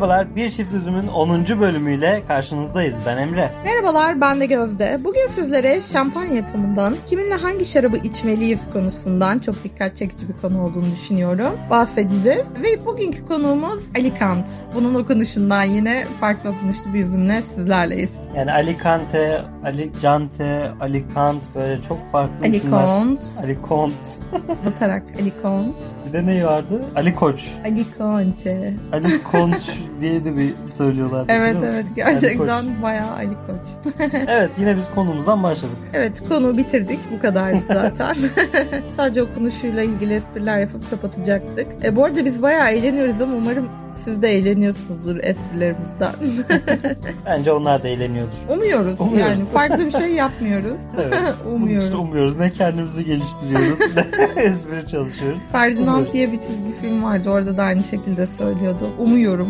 Merhabalar, 0.00 0.36
Bir 0.36 0.50
Çift 0.50 0.72
Üzüm'ün 0.74 1.06
10. 1.06 1.60
bölümüyle 1.60 2.22
karşınızdayız. 2.28 2.94
Ben 3.06 3.16
Emre. 3.16 3.50
Merhabalar, 3.64 4.20
ben 4.20 4.40
de 4.40 4.46
Gözde. 4.46 4.98
Bugün 5.04 5.28
sizlere 5.34 5.82
şampanya 5.82 6.34
yapımından, 6.34 6.94
kiminle 7.06 7.34
hangi 7.34 7.66
şarabı 7.66 7.96
içmeliyiz 7.96 8.60
konusundan 8.72 9.38
çok 9.38 9.64
dikkat 9.64 9.96
çekici 9.96 10.28
bir 10.28 10.34
konu 10.42 10.64
olduğunu 10.64 10.84
düşünüyorum. 10.84 11.52
Bahsedeceğiz. 11.70 12.46
Ve 12.62 12.86
bugünkü 12.86 13.26
konuğumuz 13.26 13.80
Alicant. 13.96 14.48
Bunun 14.74 14.94
okunuşundan 14.94 15.64
yine 15.64 16.04
farklı 16.20 16.50
okunuşlu 16.50 16.94
bir 16.94 17.00
isimle 17.00 17.42
sizlerleyiz. 17.54 18.20
Yani 18.36 18.52
Alicante, 18.52 19.42
Alicante, 19.64 20.68
Alicant 20.80 21.42
böyle 21.54 21.82
çok 21.88 22.12
farklı 22.12 22.46
Alicant. 22.46 23.22
isimler. 23.24 23.44
Alicant. 23.44 24.18
Batarak 24.66 25.02
Alicant. 25.20 25.86
Bir 26.08 26.12
de 26.12 26.26
ne 26.26 26.46
vardı? 26.46 26.84
Ali 26.96 27.14
Koç. 27.14 27.48
Alicante. 27.64 28.74
Ali 28.92 29.22
Koç 29.22 29.78
diye 30.00 30.24
de 30.24 30.36
bir 30.36 30.52
söylüyorlar. 30.68 31.24
Evet 31.28 31.56
evet 31.62 31.84
gerçekten 31.96 32.48
Ali 32.48 32.82
bayağı 32.82 33.10
Ali 33.10 33.34
Koç. 33.46 33.94
evet 34.28 34.50
yine 34.58 34.76
biz 34.76 34.90
konumuzdan 34.94 35.42
başladık. 35.42 35.76
Evet 35.92 36.28
konu 36.28 36.56
bitirdik. 36.56 36.98
Bu 37.12 37.20
kadardı 37.20 37.60
zaten. 37.68 38.16
Sadece 38.96 39.22
okunuşuyla 39.22 39.82
ilgili 39.82 40.14
espriler 40.14 40.58
yapıp 40.58 40.90
kapatacaktık. 40.90 41.66
E, 41.84 41.96
bu 41.96 42.04
arada 42.04 42.24
biz 42.24 42.42
bayağı 42.42 42.70
eğleniyoruz 42.70 43.20
ama 43.20 43.36
umarım 43.36 43.68
siz 44.04 44.22
de 44.22 44.28
eğleniyorsunuzdur 44.28 45.16
esprilerimizden. 45.22 46.12
Bence 47.26 47.52
onlar 47.52 47.82
da 47.82 47.88
eğleniyordur. 47.88 48.32
Umuyoruz, 48.48 49.00
Umuyoruz. 49.00 49.38
yani. 49.40 49.48
Farklı 49.48 49.86
bir 49.86 49.90
şey 49.92 50.14
yapmıyoruz. 50.14 50.70
Evet. 51.00 51.34
Umuyoruz. 51.54 51.84
İşte 51.84 51.96
umuyoruz. 51.96 52.36
Ne 52.36 52.50
kendimizi 52.50 53.04
geliştiriyoruz 53.04 53.78
ne 53.96 54.42
espri 54.42 54.86
çalışıyoruz. 54.86 55.42
Ferdinand 55.52 55.88
Umuyoruz. 55.88 56.12
diye 56.12 56.32
bir 56.32 56.40
çizgi 56.40 56.72
film 56.80 57.02
vardı. 57.04 57.30
Orada 57.30 57.56
da 57.56 57.62
aynı 57.62 57.84
şekilde 57.84 58.26
söylüyordu. 58.26 58.90
Umuyorum. 58.98 59.48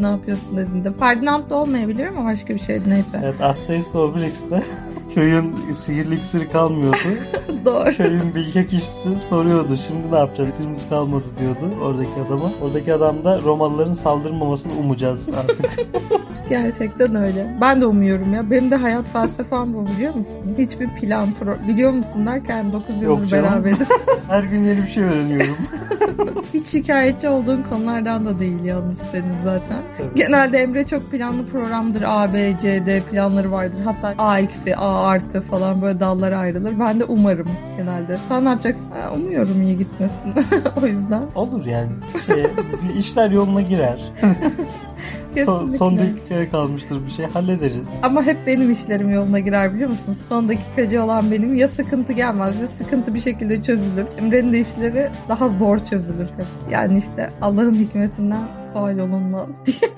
ne 0.00 0.06
yapıyorsun 0.06 0.56
dediğinde. 0.56 0.92
Ferdinand 0.92 1.50
da 1.50 1.54
olmayabilir 1.54 2.06
ama 2.06 2.24
başka 2.24 2.54
bir 2.54 2.60
şeydi 2.60 2.90
neyse. 2.90 3.20
Evet 3.24 3.40
Asterix 3.40 3.94
Obelix'te 3.94 4.62
köyün 5.14 5.54
sihirli 5.78 6.14
iksiri 6.14 6.50
kalmıyordu. 6.50 6.96
Doğru. 7.64 7.96
Köyün 7.96 8.34
bilge 8.34 8.66
kişisi 8.66 9.18
soruyordu. 9.28 9.76
Şimdi 9.86 10.12
ne 10.12 10.16
yapacağız? 10.16 10.50
İksirimiz 10.50 10.88
kalmadı 10.88 11.24
diyordu 11.40 11.74
oradaki 11.82 12.20
adama. 12.26 12.52
Oradaki 12.62 12.94
adam 12.94 13.24
da 13.24 13.40
Romalıların 13.40 13.92
saldırmamasını 13.92 14.72
umacağız 14.72 15.28
artık. 15.28 15.70
Gerçekten 16.48 17.14
öyle. 17.14 17.56
Ben 17.60 17.80
de 17.80 17.86
umuyorum 17.86 18.34
ya. 18.34 18.50
Benim 18.50 18.70
de 18.70 18.76
hayat 18.76 19.08
felsefem 19.08 19.74
bu 19.74 19.86
biliyor 19.86 20.14
musun? 20.14 20.54
Hiçbir 20.58 20.88
plan, 20.88 21.28
pro... 21.40 21.68
Biliyor 21.68 21.92
musun 21.92 22.26
derken 22.26 22.72
9 22.72 23.02
Yok 23.02 23.20
yıldır 23.20 23.32
beraberiz. 23.32 23.88
Her 24.28 24.42
gün 24.42 24.64
yeni 24.64 24.82
bir 24.82 24.86
şey 24.86 25.04
öğreniyorum. 25.04 25.56
Hiç 26.54 26.66
şikayetçi 26.66 27.28
olduğun 27.28 27.62
konulardan 27.70 28.26
da 28.26 28.38
değil 28.38 28.64
yalnız 28.64 28.98
senin 29.12 29.36
zaten. 29.44 29.78
Tabii. 29.98 30.14
Genelde 30.14 30.58
Emre 30.58 30.86
çok 30.86 31.10
planlı 31.10 31.46
programdır. 31.46 32.02
A, 32.06 32.34
B, 32.34 32.54
C, 32.62 32.86
D 32.86 33.00
planları 33.00 33.52
vardır. 33.52 33.80
Hatta 33.84 34.14
A 34.18 34.38
eksi, 34.40 34.76
A 34.76 35.04
artı 35.06 35.40
falan 35.40 35.82
böyle 35.82 36.00
dallara 36.00 36.38
ayrılır. 36.38 36.80
Ben 36.80 37.00
de 37.00 37.04
umarım 37.04 37.48
genelde. 37.76 38.18
Sen 38.28 38.44
ne 38.44 38.48
yapacaksın? 38.48 38.90
Ha, 38.90 39.14
umuyorum 39.14 39.62
iyi 39.62 39.78
gitmesin. 39.78 40.34
o 40.82 40.86
yüzden. 40.86 41.22
Olur 41.34 41.66
yani. 41.66 41.90
Şey, 42.26 42.44
işler 42.98 43.30
yoluna 43.30 43.60
girer. 43.60 44.12
Son, 45.44 45.68
son 45.68 45.98
dakikaya 45.98 46.50
kalmıştır 46.50 47.06
bir 47.06 47.10
şey. 47.10 47.26
Hallederiz. 47.26 47.88
Ama 48.02 48.22
hep 48.22 48.46
benim 48.46 48.70
işlerim 48.72 49.10
yoluna 49.10 49.38
girer 49.40 49.74
biliyor 49.74 49.90
musun? 49.90 50.16
Son 50.28 50.48
dakikacı 50.48 51.04
olan 51.04 51.30
benim. 51.30 51.54
Ya 51.54 51.68
sıkıntı 51.68 52.12
gelmez 52.12 52.60
ya 52.60 52.68
sıkıntı 52.68 53.14
bir 53.14 53.20
şekilde 53.20 53.62
çözülür. 53.62 54.06
Emre'nin 54.18 54.52
de 54.52 54.60
işleri 54.60 55.10
daha 55.28 55.48
zor 55.48 55.78
çözülür 55.78 56.28
hep. 56.36 56.46
Yani 56.70 56.98
işte 56.98 57.30
Allah'ın 57.42 57.74
hikmetinden 57.74 58.48
sual 58.72 58.98
olunmaz 58.98 59.48
diye. 59.66 59.90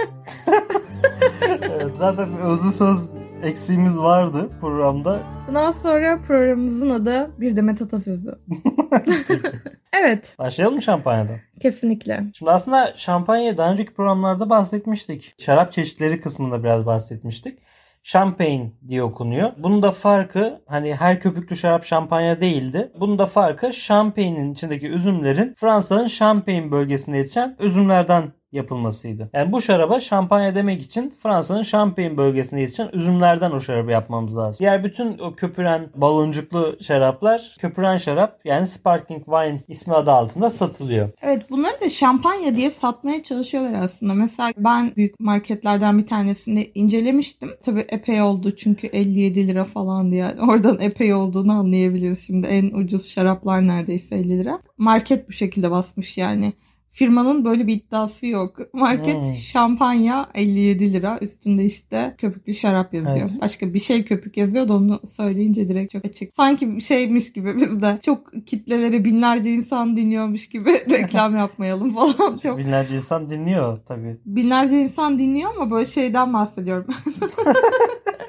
Evet, 1.62 1.94
zaten 1.98 2.28
bir 2.36 2.42
özlü 2.42 2.72
söz 2.72 2.98
eksiğimiz 3.42 3.98
vardı 3.98 4.48
programda. 4.60 5.22
Bundan 5.48 5.72
sonra 5.72 6.18
programımızın 6.26 6.91
adı 6.91 7.30
Bir 7.41 7.56
Demet 7.56 7.82
Atasözü. 7.82 8.38
evet 10.00 10.34
Başlayalım 10.38 10.82
şampanyadan? 10.82 11.36
kesinlikle. 11.60 12.24
Şimdi 12.38 12.50
aslında 12.50 12.92
şampanyayı 12.96 13.56
daha 13.56 13.72
önceki 13.72 13.94
programlarda 13.94 14.50
bahsetmiştik. 14.50 15.34
Şarap 15.38 15.72
çeşitleri 15.72 16.20
kısmında 16.20 16.64
biraz 16.64 16.86
bahsetmiştik. 16.86 17.58
Champagne 18.02 18.72
diye 18.88 19.02
okunuyor. 19.02 19.52
Bunun 19.58 19.82
da 19.82 19.90
farkı 19.92 20.60
hani 20.66 20.94
her 20.94 21.20
köpüklü 21.20 21.56
şarap 21.56 21.84
şampanya 21.84 22.40
değildi. 22.40 22.92
Bunun 23.00 23.18
da 23.18 23.26
farkı 23.26 23.70
Champagne'in 23.72 24.52
içindeki 24.52 24.88
üzümlerin 24.88 25.54
Fransa'nın 25.54 26.06
Champagne 26.06 26.70
bölgesinde 26.70 27.16
yetişen 27.16 27.56
üzümlerden 27.60 28.32
yapılmasıydı. 28.56 29.30
Yani 29.32 29.52
bu 29.52 29.60
şaraba 29.60 30.00
şampanya 30.00 30.54
demek 30.54 30.82
için 30.82 31.12
Fransa'nın 31.22 31.62
Champagne 31.62 32.16
bölgesinde 32.16 32.60
yetişen 32.60 32.90
üzümlerden 32.92 33.50
o 33.50 33.60
şarabı 33.60 33.90
yapmamız 33.90 34.38
lazım. 34.38 34.58
Diğer 34.58 34.84
bütün 34.84 35.18
o 35.18 35.34
köpüren 35.34 35.88
baloncuklu 35.94 36.76
şaraplar 36.80 37.56
köpüren 37.60 37.96
şarap 37.96 38.40
yani 38.44 38.66
sparkling 38.66 39.24
wine 39.24 39.60
ismi 39.68 39.94
adı 39.94 40.12
altında 40.12 40.50
satılıyor. 40.50 41.08
Evet 41.22 41.50
bunları 41.50 41.80
da 41.80 41.90
şampanya 41.90 42.56
diye 42.56 42.70
satmaya 42.70 43.22
çalışıyorlar 43.22 43.74
aslında. 43.74 44.14
Mesela 44.14 44.52
ben 44.56 44.92
büyük 44.96 45.20
marketlerden 45.20 45.98
bir 45.98 46.06
tanesinde 46.06 46.70
incelemiştim. 46.74 47.50
Tabii 47.64 47.86
epey 47.88 48.22
oldu 48.22 48.56
çünkü 48.56 48.86
57 48.86 49.48
lira 49.48 49.64
falan 49.64 50.10
diye. 50.10 50.34
Oradan 50.48 50.80
epey 50.80 51.14
olduğunu 51.14 51.52
anlayabiliriz. 51.52 52.26
Şimdi 52.26 52.46
en 52.46 52.70
ucuz 52.74 53.08
şaraplar 53.08 53.66
neredeyse 53.66 54.16
50 54.16 54.38
lira. 54.38 54.60
Market 54.78 55.28
bu 55.28 55.32
şekilde 55.32 55.70
basmış 55.70 56.18
yani. 56.18 56.52
Firmanın 56.96 57.44
böyle 57.44 57.66
bir 57.66 57.74
iddiası 57.74 58.26
yok. 58.26 58.58
Market 58.72 59.26
Hmm. 59.26 59.34
şampanya 59.34 60.28
57 60.34 60.92
lira. 60.92 61.18
Üstünde 61.20 61.64
işte 61.64 62.14
köpüklü 62.18 62.54
şarap 62.54 62.94
yazıyor. 62.94 63.16
Evet. 63.16 63.30
Başka 63.40 63.74
bir 63.74 63.78
şey 63.78 64.04
köpük 64.04 64.36
yazıyor 64.36 64.68
da 64.68 64.74
onu 64.74 65.00
söyleyince 65.10 65.68
direkt 65.68 65.92
çok 65.92 66.04
açık. 66.04 66.32
Sanki 66.34 66.80
şeymiş 66.80 67.32
gibi 67.32 67.56
bizde 67.56 67.98
çok 68.02 68.46
kitlelere 68.46 69.04
binlerce 69.04 69.50
insan 69.50 69.96
dinliyormuş 69.96 70.48
gibi 70.48 70.70
reklam 70.90 71.36
yapmayalım 71.36 71.94
falan. 71.94 72.36
Çok 72.42 72.58
Binlerce 72.58 72.96
insan 72.96 73.30
dinliyor 73.30 73.78
tabii. 73.88 74.16
binlerce 74.26 74.80
insan 74.80 75.18
dinliyor 75.18 75.50
ama 75.56 75.70
böyle 75.70 75.86
şeyden 75.86 76.32
bahsediyorum. 76.32 76.86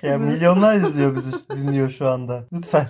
Ya 0.03 0.17
milyonlar 0.17 0.75
izliyor 0.75 1.16
bizi 1.16 1.31
dinliyor 1.57 1.89
şu 1.89 2.07
anda. 2.07 2.47
Lütfen. 2.53 2.88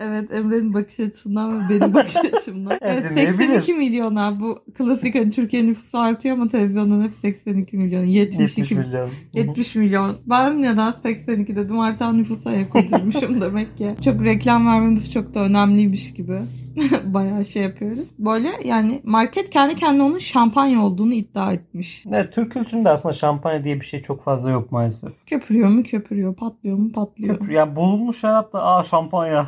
Evet 0.00 0.32
Emre'nin 0.32 0.74
bakış 0.74 1.00
açısından 1.00 1.58
ve 1.58 1.74
benim 1.80 1.94
bakış 1.94 2.16
açımdan. 2.16 2.78
evet, 2.80 3.10
dinleyebilir. 3.10 3.38
82 3.38 3.72
milyona 3.72 4.40
bu 4.40 4.58
klasik 4.74 5.14
hani 5.14 5.30
Türkiye 5.30 5.66
nüfusu 5.66 5.98
artıyor 5.98 6.36
ama 6.36 6.48
televizyondan 6.48 7.02
hep 7.02 7.14
82 7.14 7.76
milyon. 7.76 8.04
72 8.04 8.60
70 8.60 8.70
milyon. 8.70 9.00
Hı 9.00 9.06
hı. 9.06 9.10
70 9.32 9.74
milyon. 9.74 10.16
Ben 10.26 10.62
neden 10.62 10.92
82 10.92 11.56
dedim 11.56 11.78
artan 11.78 12.18
nüfusa 12.18 12.50
ayak 12.50 12.74
uydurmuşum 12.74 13.40
demek 13.40 13.78
ki. 13.78 13.94
Çok 14.04 14.24
reklam 14.24 14.66
vermemiz 14.66 15.12
çok 15.12 15.34
da 15.34 15.40
önemliymiş 15.40 16.14
gibi. 16.14 16.38
Bayağı 17.04 17.46
şey 17.46 17.62
yapıyoruz. 17.62 18.08
Böyle 18.18 18.48
yani 18.64 19.00
market 19.04 19.50
kendi 19.50 19.74
kendine 19.74 20.02
onun 20.02 20.18
şampanya 20.18 20.82
olduğunu 20.82 21.14
iddia 21.14 21.52
etmiş. 21.52 22.04
Evet, 22.14 22.32
Türk 22.32 22.52
kültüründe 22.52 22.90
aslında 22.90 23.12
şampanya 23.12 23.64
diye 23.64 23.80
bir 23.80 23.86
şey 23.86 24.02
çok 24.02 24.22
fazla 24.22 24.50
yok 24.50 24.72
maalesef. 24.72 25.10
Köpürüyor 25.26 25.68
mu 25.68 25.82
köpürüyor, 25.82 26.34
patlıyor 26.34 26.78
mu 26.78 26.92
patlıyor. 26.92 27.38
Köpür, 27.38 27.52
yani 27.52 27.76
bozulmuş 27.76 28.20
şarap 28.20 28.52
da 28.52 28.64
aa 28.64 28.84
şampanya 28.84 29.46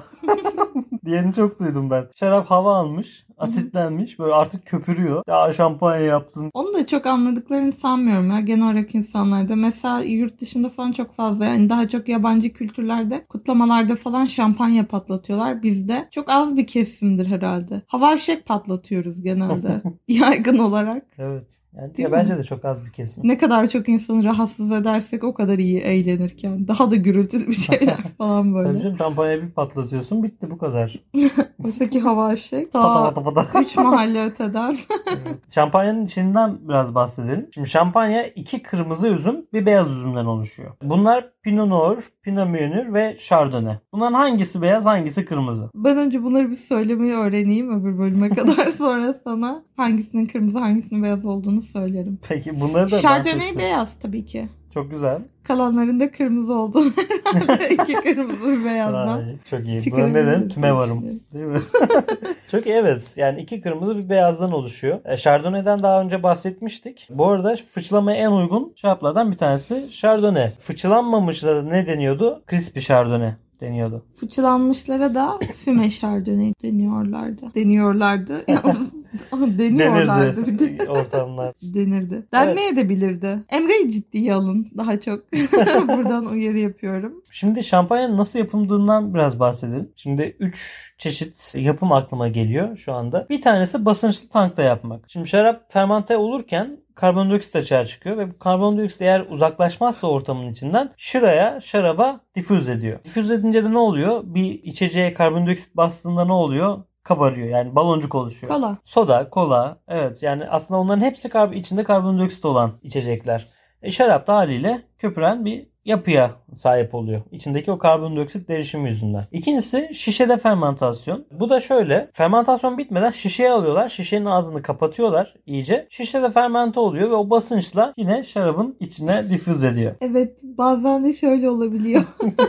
diyeni 1.05 1.33
çok 1.33 1.61
duydum 1.61 1.91
ben. 1.91 2.05
Şarap 2.15 2.51
hava 2.51 2.77
almış, 2.77 3.27
asitlenmiş, 3.39 4.19
böyle 4.19 4.35
artık 4.35 4.67
köpürüyor. 4.67 5.23
Ya 5.29 5.53
şampanya 5.53 6.03
yaptım. 6.03 6.51
Onu 6.55 6.75
da 6.75 6.87
çok 6.87 7.07
anladıklarını 7.07 7.73
sanmıyorum 7.73 8.31
ya 8.31 8.41
genel 8.41 8.65
olarak 8.65 8.95
insanlarda. 8.95 9.57
Mesela 9.57 10.01
yurt 10.01 10.41
dışında 10.41 10.69
falan 10.69 10.93
çok 10.93 11.13
fazla 11.13 11.45
yani 11.45 11.71
daha 11.71 11.89
çok 11.89 12.09
yabancı 12.09 12.53
kültürlerde 12.53 13.25
kutlamalarda 13.29 13.95
falan 13.97 14.27
şampanya 14.27 14.87
patlatıyorlar. 14.87 15.63
Bizde 15.63 16.09
çok 16.11 16.31
az 16.31 16.57
bir 16.57 16.67
kesimdir 16.67 17.27
herhalde. 17.27 17.83
Hava 17.87 18.17
fişek 18.17 18.47
patlatıyoruz 18.47 19.23
genelde 19.23 19.83
yaygın 20.09 20.59
olarak. 20.59 21.07
Evet. 21.19 21.62
Yani 21.77 21.95
Değil 21.97 22.05
ya 22.05 22.09
mi? 22.09 22.13
bence 22.13 22.39
de 22.39 22.43
çok 22.43 22.65
az 22.65 22.85
bir 22.85 22.91
kesim. 22.93 23.29
Ne 23.29 23.39
kadar 23.39 23.67
çok 23.69 23.89
insanı 23.89 24.25
rahatsız 24.25 24.73
edersek 24.73 25.25
o 25.25 25.35
kadar 25.35 25.59
iyi 25.59 25.79
eğlenirken. 25.81 26.69
Daha 26.69 26.91
da 26.91 26.97
gürültülü 26.97 27.47
bir 27.49 27.53
şeyler 27.53 27.97
falan 28.19 28.43
Tabii 28.43 28.55
böyle. 28.55 28.81
canım 28.83 28.99
şampanyayı 28.99 29.43
bir 29.43 29.51
patlatıyorsun 29.51 30.23
bitti 30.23 30.51
bu 30.51 30.59
kadar. 30.59 31.01
Oysa 31.65 31.91
ki 31.91 32.01
hava 32.01 32.35
fişek 32.35 32.73
Pata 32.73 33.15
ta 33.15 33.23
pata 33.23 33.35
pata. 33.35 33.61
3 33.61 33.77
mahalle 33.77 34.25
öteden. 34.25 34.77
Evet. 35.07 35.39
Şampanyanın 35.55 36.05
içinden 36.05 36.59
biraz 36.69 36.95
bahsedelim. 36.95 37.49
Şimdi 37.55 37.69
şampanya 37.69 38.27
iki 38.27 38.63
kırmızı 38.63 39.09
üzüm, 39.09 39.47
bir 39.53 39.67
beyaz 39.67 39.91
üzümden 39.91 40.25
oluşuyor. 40.25 40.71
Bunlar 40.83 41.32
Pinot 41.43 41.69
Noir, 41.69 41.99
Pinot 42.23 42.51
Meunier 42.51 42.95
ve 42.95 43.17
Chardonnay. 43.17 43.77
Bunların 43.93 44.15
hangisi 44.15 44.63
beyaz, 44.63 44.87
hangisi 44.87 45.25
kırmızı? 45.25 45.71
Ben 45.75 45.99
önce 45.99 46.23
bunları 46.23 46.51
bir 46.51 46.57
söylemeyi 46.57 47.13
öğreneyim 47.13 47.81
öbür 47.81 47.99
bölüme 47.99 48.29
kadar 48.35 48.71
sonra 48.71 49.15
sana 49.25 49.65
hangisinin 49.77 50.27
kırmızı 50.27 50.59
hangisinin 50.59 51.03
beyaz 51.03 51.25
olduğunu 51.25 51.63
söylerim. 51.63 52.19
Peki 52.29 52.61
bunları 52.61 52.91
da 52.91 52.97
ben 52.97 53.01
Chardonnay 53.01 53.51
çok, 53.51 53.59
beyaz 53.59 53.99
tabii 53.99 54.27
ki. 54.27 54.49
Çok 54.75 54.91
güzel. 54.91 55.23
Kalanların 55.45 56.01
da 56.01 56.11
kırmızı 56.11 56.55
olduğunu 56.55 56.91
herhalde. 57.33 57.75
İki 57.75 57.93
kırmızı 57.95 58.49
bir 58.61 58.65
beyazdan. 58.65 59.19
Ay, 59.19 59.37
çok 59.51 59.61
iyi. 59.61 59.73
Buna 59.73 59.81
çıkarabiliriz 59.81 60.27
neden? 60.27 60.49
Tüme 60.49 60.75
varım. 60.75 61.05
Değil 61.35 61.45
mi? 61.47 61.59
çok 62.51 62.67
iyi 62.67 62.75
evet. 62.75 63.13
Yani 63.17 63.41
iki 63.41 63.61
kırmızı 63.61 63.99
bir 63.99 64.09
beyazdan 64.09 64.53
oluşuyor. 64.53 65.01
E, 65.05 65.17
Chardonnay'den 65.17 65.83
daha 65.83 66.01
önce 66.03 66.23
bahsetmiştik. 66.23 67.09
Bu 67.11 67.29
arada 67.29 67.57
fıçılamaya 67.69 68.17
en 68.19 68.31
uygun 68.31 68.73
şaraplardan 68.77 69.33
bir 69.33 69.37
tanesi 69.37 69.89
Chardonnay. 69.93 70.53
Fıçılanmamışlara 70.59 71.63
ne 71.63 71.87
deniyordu? 71.87 72.43
Crispy 72.51 72.81
Chardonnay 72.81 73.33
deniyordu. 73.61 74.05
Fıçılanmışlara 74.15 75.15
da 75.15 75.39
füme 75.65 75.91
şardonnay 75.91 76.53
deniyorlardı. 76.63 77.55
Deniyorlardı. 77.55 78.45
Deniyorlardı 79.59 80.47
bir 80.47 80.59
de. 80.59 80.87
Ortamlar. 80.91 81.55
Denirdi. 81.63 82.27
Denmeye 82.33 82.77
de 82.77 82.89
bilirdi. 82.89 83.39
Emre'yi 83.49 83.93
ciddiye 83.93 84.35
alın 84.35 84.73
daha 84.77 85.01
çok. 85.01 85.33
Buradan 85.89 86.27
uyarı 86.27 86.59
yapıyorum. 86.59 87.23
Şimdi 87.31 87.65
şampanyanın 87.65 88.19
nasıl 88.19 88.39
yapıldığından 88.39 89.15
biraz 89.15 89.41
bahsedelim. 89.41 89.93
Şimdi 89.97 90.37
3 90.41 90.95
çeşit 90.99 91.53
yapım 91.55 91.93
aklıma 91.93 92.29
geliyor 92.29 92.77
şu 92.77 92.93
anda. 92.93 93.27
Bir 93.31 93.41
tanesi 93.41 93.85
basınçlı 93.85 94.29
tankta 94.29 94.63
yapmak. 94.63 95.05
Şimdi 95.09 95.29
şarap 95.29 95.73
fermante 95.73 96.17
olurken 96.17 96.79
karbondioksit 96.95 97.57
açığa 97.57 97.85
çıkıyor 97.85 98.19
ve 98.19 98.31
bu 98.31 98.39
karbondioksit 98.39 99.03
eğer 99.03 99.27
uzaklaşmazsa 99.31 100.07
ortamın 100.07 100.53
içinden 100.53 100.91
şıraya, 100.97 101.61
şaraba 101.61 102.21
difüz 102.35 102.69
ediyor. 102.69 102.99
Difüz 103.05 103.31
edince 103.31 103.65
de 103.65 103.71
ne 103.71 103.79
oluyor? 103.79 104.21
Bir 104.25 104.63
içeceğe 104.63 105.15
karbondioksit 105.15 105.77
bastığında 105.77 106.25
ne 106.25 106.33
oluyor? 106.33 106.85
Kabarıyor 107.05 107.49
yani 107.49 107.75
baloncuk 107.75 108.15
oluşuyor. 108.15 108.53
Kola. 108.53 108.77
Soda, 108.85 109.31
kola 109.31 109.79
evet 109.89 110.23
yani 110.23 110.49
aslında 110.49 110.81
onların 110.81 111.01
hepsi 111.03 111.29
kar- 111.29 111.53
içinde 111.53 111.85
karbondioksit 111.85 112.45
olan 112.45 112.73
içecekler. 112.83 113.47
E, 113.83 113.91
şarap 113.91 114.27
da 114.27 114.35
haliyle 114.37 114.83
köpüren 114.99 115.45
bir 115.45 115.67
yapıya 115.85 116.31
sahip 116.55 116.95
oluyor. 116.95 117.21
İçindeki 117.33 117.71
o 117.73 117.79
karbondioksit 117.79 118.49
derişimi 118.49 118.89
yüzünden. 118.89 119.25
İkincisi 119.33 119.91
şişede 119.95 120.37
fermentasyon. 120.37 121.25
Bu 121.41 121.51
da 121.51 121.61
şöyle. 121.61 122.09
Fermentasyon 122.13 122.79
bitmeden 122.79 123.11
şişeye 123.11 123.51
alıyorlar. 123.51 123.89
Şişenin 123.89 124.27
ağzını 124.27 124.63
kapatıyorlar 124.63 125.35
iyice. 125.47 125.87
Şişede 125.91 126.31
fermente 126.31 126.81
oluyor 126.81 127.11
ve 127.11 127.15
o 127.15 127.31
basınçla 127.31 127.93
yine 127.97 128.25
şarabın 128.25 128.77
içine 128.81 129.31
difüz 129.31 129.65
ediyor. 129.65 129.95
Evet 130.01 130.41
bazen 130.45 131.05
de 131.05 131.13
şöyle 131.13 131.51
olabiliyor. 131.51 132.03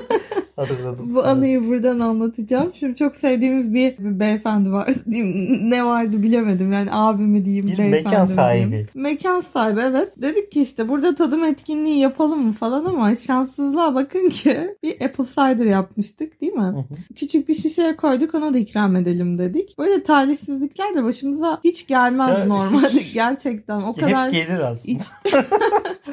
Hatırladım. 0.56 1.16
Bu 1.16 1.24
anıyı 1.24 1.68
buradan 1.68 2.00
anlatacağım. 2.00 2.72
Şimdi 2.80 2.96
çok 2.96 3.16
sevdiğimiz 3.16 3.74
bir, 3.74 3.98
bir 3.98 4.20
beyefendi 4.20 4.72
var. 4.72 4.90
Ne 5.62 5.86
vardı 5.86 6.24
bilemedim. 6.24 6.72
Yani 6.72 6.90
abi 6.92 7.22
mi 7.22 7.46
diyeyim, 7.46 7.68
Bir 7.68 7.78
beyefendi 7.78 8.04
mekan 8.10 8.26
sahibi. 8.26 8.70
diyeyim. 8.70 8.88
Mekan 8.94 9.42
sahibi 9.42 9.80
evet. 9.80 10.22
Dedik 10.22 10.52
ki 10.52 10.62
işte 10.62 10.90
burada 10.90 11.16
tadım 11.16 11.44
etkinliği 11.44 12.00
yapalım 12.00 12.40
mı 12.44 12.52
falan 12.52 12.86
ama 12.86 13.16
şanssızlığa 13.16 13.93
bakın 13.96 14.30
ki 14.30 14.78
bir 14.84 15.02
apple 15.02 15.26
cider 15.26 15.66
yapmıştık 15.66 16.42
değil 16.42 16.54
mi? 16.54 16.62
hı. 16.64 16.84
Küçük 17.16 17.50
bir 17.50 17.54
şişeye 17.54 17.96
koyduk 17.96 18.36
ona 18.36 18.54
da 18.54 18.58
ikram 18.58 18.96
edelim 18.96 19.38
dedik. 19.38 19.78
Böyle 19.78 20.04
talihsizlikler 20.04 20.96
de 20.96 21.04
başımıza 21.04 21.60
hiç 21.64 21.88
gelmez 21.88 22.30
Ya, 22.40 22.46
normalde 22.46 22.88
hiç- 22.90 23.14
gerçekten. 23.14 23.82
O 23.82 23.94
kadar 23.94 24.26
Hep 24.26 24.32
gelir 24.32 24.60
aslında. 24.60 24.92
iç... 24.98 25.04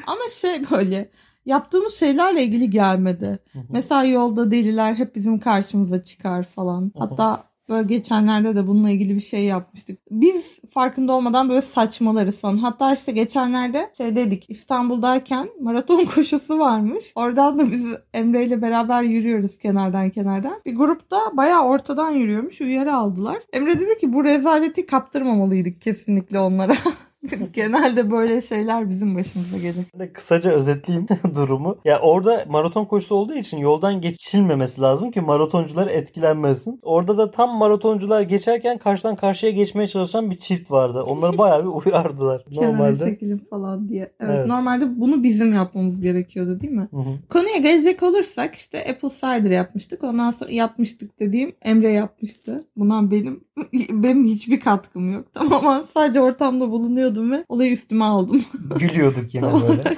ama 0.07 0.21
şey 0.41 0.71
böyle 0.71 1.11
yaptığımız 1.47 1.95
şeylerle 1.95 2.43
ilgili 2.45 2.71
gelmedi. 2.71 3.39
Hı 3.53 3.59
hı. 3.59 3.63
Mesela 3.71 4.05
yolda 4.05 4.51
deliler 4.51 4.95
hep 4.95 5.17
bizim 5.17 5.39
karşımıza 5.39 6.03
çıkar 6.05 6.43
falan. 6.43 6.93
Hatta 6.99 7.45
böyle 7.71 7.87
geçenlerde 7.87 8.57
de 8.57 8.67
bununla 8.67 8.91
ilgili 8.91 9.17
bir 9.17 9.21
şey 9.21 9.45
yapmıştık. 9.45 9.99
Biz 10.11 10.61
farkında 10.75 11.13
olmadan 11.13 11.49
böyle 11.49 11.61
saçmalarız 11.61 12.41
falan. 12.41 12.57
Hatta 12.57 12.95
işte 12.95 13.13
geçenlerde 13.13 13.91
şey 13.97 14.17
dedik 14.17 14.45
İstanbul'dayken 14.49 15.49
maraton 15.61 16.05
koşusu 16.15 16.59
varmış. 16.59 17.13
Oradan 17.15 17.59
da 17.59 17.71
biz 17.71 17.87
Emre 18.15 18.45
ile 18.45 18.63
beraber 18.63 19.03
yürüyoruz 19.03 19.59
kenardan 19.59 20.11
kenardan. 20.11 20.61
Bir 20.67 20.77
grupta 20.77 21.17
bayağı 21.33 21.65
ortadan 21.65 22.11
yürüyormuş. 22.11 22.61
Uyarı 22.61 22.95
aldılar. 22.95 23.37
Emre 23.53 23.81
dedi 23.81 23.99
ki 23.99 24.13
bu 24.13 24.25
rezaleti 24.25 24.87
kaptırmamalıydık 24.87 25.81
kesinlikle 25.81 26.41
onlara. 26.41 26.75
Genelde 27.53 28.11
böyle 28.11 28.41
şeyler 28.43 28.89
bizim 28.89 29.15
başımıza 29.15 29.57
gelir. 29.59 29.87
De 29.99 30.13
kısaca 30.13 30.51
özetleyeyim 30.51 31.07
durumu. 31.35 31.79
Ya 31.85 32.01
orada 32.01 32.45
maraton 32.49 32.85
koşusu 32.85 33.15
olduğu 33.15 33.35
için 33.35 33.59
yoldan 33.59 34.01
geçilmemesi 34.01 34.81
lazım 34.81 35.11
ki 35.11 35.21
maratoncular 35.21 35.87
etkilenmesin. 35.87 36.81
Orada 36.83 37.19
da 37.19 37.31
tam 37.31 37.59
maratoncular 37.59 38.23
geçerken 38.23 38.79
karşıdan 38.79 39.17
karşıya 39.17 39.53
geçmeye 39.53 39.89
çalışan 39.89 40.31
bir 40.31 40.39
çift 40.39 40.71
vardı. 40.71 41.03
Onları 41.03 41.39
bayağı 41.39 41.63
bir 41.65 41.71
uyardılar. 41.87 42.45
Normalde. 42.53 42.99
çekilin 43.11 43.47
falan 43.51 43.89
diye. 43.89 44.13
Evet, 44.21 44.35
Evet. 44.37 44.47
Normalde 44.47 45.01
bunu 45.01 45.23
bizim 45.23 45.53
yapmamız 45.53 46.01
gerekiyordu 46.01 46.61
değil 46.61 46.73
mi? 46.73 46.89
Hı 46.91 46.97
hı. 46.97 47.11
Konuya 47.29 47.57
gelecek 47.57 48.03
olursak 48.03 48.55
işte 48.55 48.87
Apple 48.91 49.09
Cider 49.09 49.51
yapmıştık. 49.51 50.05
Ondan 50.05 50.31
sonra 50.31 50.51
yapmıştık 50.51 51.21
dediğim 51.21 51.53
Emre 51.63 51.91
yapmıştı. 51.91 52.65
Bundan 52.77 53.11
benim 53.11 53.45
benim 53.91 54.25
hiçbir 54.25 54.61
katkım 54.61 55.13
yok. 55.13 55.25
Tamamen 55.35 55.85
sadece 55.95 56.21
ortamda 56.21 56.71
bulunuyordum 56.71 57.33
ve 57.33 57.45
olayı 57.49 57.73
üstüme 57.73 58.05
aldım. 58.05 58.45
Gülüyorduk 58.79 59.35
yine 59.35 59.53
böyle. 59.53 59.97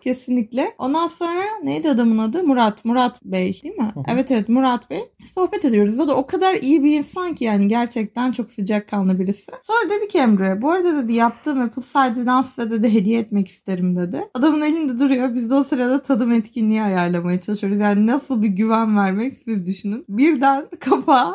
Kesinlikle. 0.00 0.74
Ondan 0.78 1.06
sonra 1.06 1.42
neydi 1.62 1.90
adamın 1.90 2.18
adı? 2.18 2.42
Murat. 2.42 2.84
Murat 2.84 3.24
Bey 3.24 3.60
değil 3.62 3.74
mi? 3.74 3.92
Evet 4.08 4.30
evet 4.30 4.48
Murat 4.48 4.90
Bey. 4.90 5.04
Sohbet 5.34 5.64
ediyoruz. 5.64 6.00
O 6.00 6.08
da 6.08 6.16
o 6.16 6.26
kadar 6.26 6.54
iyi 6.54 6.84
bir 6.84 6.98
insan 6.98 7.34
ki 7.34 7.44
yani 7.44 7.68
gerçekten 7.68 8.32
çok 8.32 8.50
sıcakkanlı 8.50 9.18
birisi. 9.18 9.52
Sonra 9.62 9.90
dedi 9.90 10.08
ki 10.08 10.18
Emre 10.18 10.62
bu 10.62 10.70
arada 10.70 11.02
dedi 11.02 11.12
yaptığım 11.12 11.60
Apple 11.60 11.82
Cider'dan 11.82 12.42
size 12.42 12.70
dedi 12.70 12.92
hediye 12.92 13.20
etmek 13.20 13.48
isterim 13.48 13.96
dedi. 13.96 14.28
Adamın 14.34 14.60
elinde 14.60 14.98
duruyor. 14.98 15.34
Biz 15.34 15.50
de 15.50 15.54
o 15.54 15.64
sırada 15.64 16.02
tadım 16.02 16.32
etkinliği 16.32 16.82
ayarlamaya 16.82 17.40
çalışıyoruz. 17.40 17.78
Yani 17.78 18.06
nasıl 18.06 18.42
bir 18.42 18.48
güven 18.48 18.96
vermek 18.96 19.34
siz 19.44 19.66
düşünün. 19.66 20.04
Birden 20.08 20.66
kapağı 20.80 21.34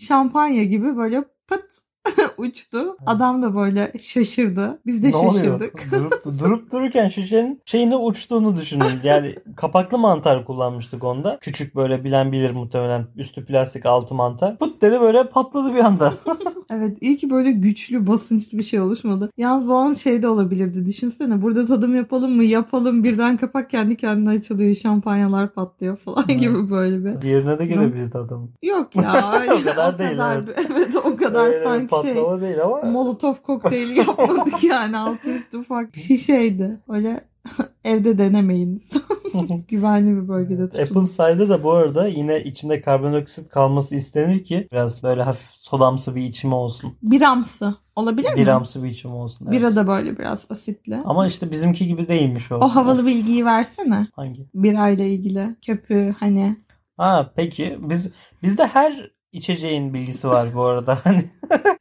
şampanya 0.00 0.64
gibi 0.64 0.96
böyle 0.96 1.24
pıt 1.48 1.82
uçtu. 2.38 2.96
Adam 3.06 3.42
da 3.42 3.54
böyle 3.54 3.92
şaşırdı. 4.00 4.80
Biz 4.86 5.02
de 5.02 5.08
ne 5.08 5.12
şaşırdık. 5.12 5.92
durup, 5.92 6.38
durup 6.38 6.72
dururken 6.72 7.08
şişenin 7.08 7.60
şeyine 7.64 7.96
uçtuğunu 7.96 8.56
düşünün. 8.56 8.84
Yani 9.04 9.34
kapaklı 9.56 9.98
mantar 9.98 10.44
kullanmıştık 10.44 11.04
onda. 11.04 11.38
Küçük 11.40 11.76
böyle 11.76 12.04
bilen 12.04 12.32
bilir 12.32 12.50
muhtemelen. 12.50 13.06
Üstü 13.16 13.44
plastik 13.44 13.86
altı 13.86 14.14
mantar. 14.14 14.58
Put 14.58 14.82
dedi 14.82 15.00
böyle 15.00 15.24
patladı 15.24 15.74
bir 15.74 15.80
anda. 15.80 16.14
Evet 16.72 16.98
iyi 17.00 17.16
ki 17.16 17.30
böyle 17.30 17.50
güçlü 17.52 18.06
basınçlı 18.06 18.58
bir 18.58 18.62
şey 18.62 18.80
oluşmadı. 18.80 19.30
Yalnız 19.36 19.68
o 19.70 19.74
an 19.74 19.92
şey 19.92 20.22
de 20.22 20.28
olabilirdi. 20.28 20.86
Düşünsene 20.86 21.42
burada 21.42 21.66
tadım 21.66 21.94
yapalım 21.94 22.36
mı 22.36 22.44
yapalım 22.44 23.04
birden 23.04 23.36
kapak 23.36 23.70
kendi 23.70 23.96
kendine 23.96 24.28
açılıyor. 24.30 24.74
Şampanyalar 24.74 25.52
patlıyor 25.52 25.96
falan 25.96 26.24
Evet. 26.28 26.40
gibi 26.40 26.70
böyle 26.70 27.04
bir. 27.04 27.22
Diğerine 27.22 27.58
de 27.58 27.66
gelebilirdi 27.66 28.18
adam. 28.18 28.48
Yok 28.62 28.96
ya. 28.96 29.12
O 29.60 29.64
kadar 29.64 29.98
değil, 29.98 30.18
evet. 30.32 30.46
bir- 30.46 30.74
Evet 30.74 30.96
o 31.04 31.16
kadar 31.16 31.46
Öyle 31.46 31.64
şey. 31.90 32.14
patlama 32.14 32.40
değil 32.40 32.62
ama. 32.62 32.80
Molotov 32.82 33.34
kokteyli 33.34 33.98
yapmadık 33.98 34.64
yani. 34.64 34.96
Altı 34.98 35.30
üstü 35.30 35.58
ufak 35.58 35.96
şişeydi. 35.96 36.80
Öyle 36.88 37.24
evde 37.84 38.18
denemeyiniz. 38.18 38.90
Güvenli 39.68 40.22
bir 40.22 40.28
bölgede 40.28 40.70
tutun. 40.70 40.82
Apple 40.82 41.12
cider 41.12 41.48
da 41.48 41.64
bu 41.64 41.72
arada 41.72 42.06
yine 42.08 42.40
içinde 42.42 42.80
karbondioksit 42.80 43.48
kalması 43.48 43.94
istenir 43.94 44.44
ki 44.44 44.68
biraz 44.72 45.02
böyle 45.02 45.22
hafif 45.22 45.50
sodamsı 45.50 46.14
bir 46.14 46.22
içimi 46.22 46.54
olsun. 46.54 46.94
Biramsı. 47.02 47.74
Olabilir 47.96 48.30
mi? 48.32 48.36
Biramsı 48.36 48.82
bir 48.82 48.88
içimi 48.88 49.14
olsun. 49.14 49.46
evet. 49.46 49.58
Bira 49.60 49.76
da 49.76 49.86
böyle 49.86 50.18
biraz 50.18 50.46
asitli. 50.50 50.96
Ama 51.04 51.26
işte 51.26 51.50
bizimki 51.50 51.86
gibi 51.86 52.08
değilmiş 52.08 52.52
o. 52.52 52.56
O 52.56 52.68
havalı 52.68 53.06
bilgiyi 53.06 53.44
versene. 53.44 54.06
Hangi? 54.16 54.46
Birayla 54.54 55.04
ilgili. 55.04 55.56
Köpüğü 55.66 56.14
hani. 56.20 56.56
Ha 56.96 57.32
peki 57.36 57.78
biz 57.80 58.12
bizde 58.42 58.66
her 58.66 59.10
içeceğin 59.32 59.94
bilgisi 59.94 60.28
var 60.28 60.54
bu 60.54 60.64
arada. 60.64 60.98
Hani 61.04 61.24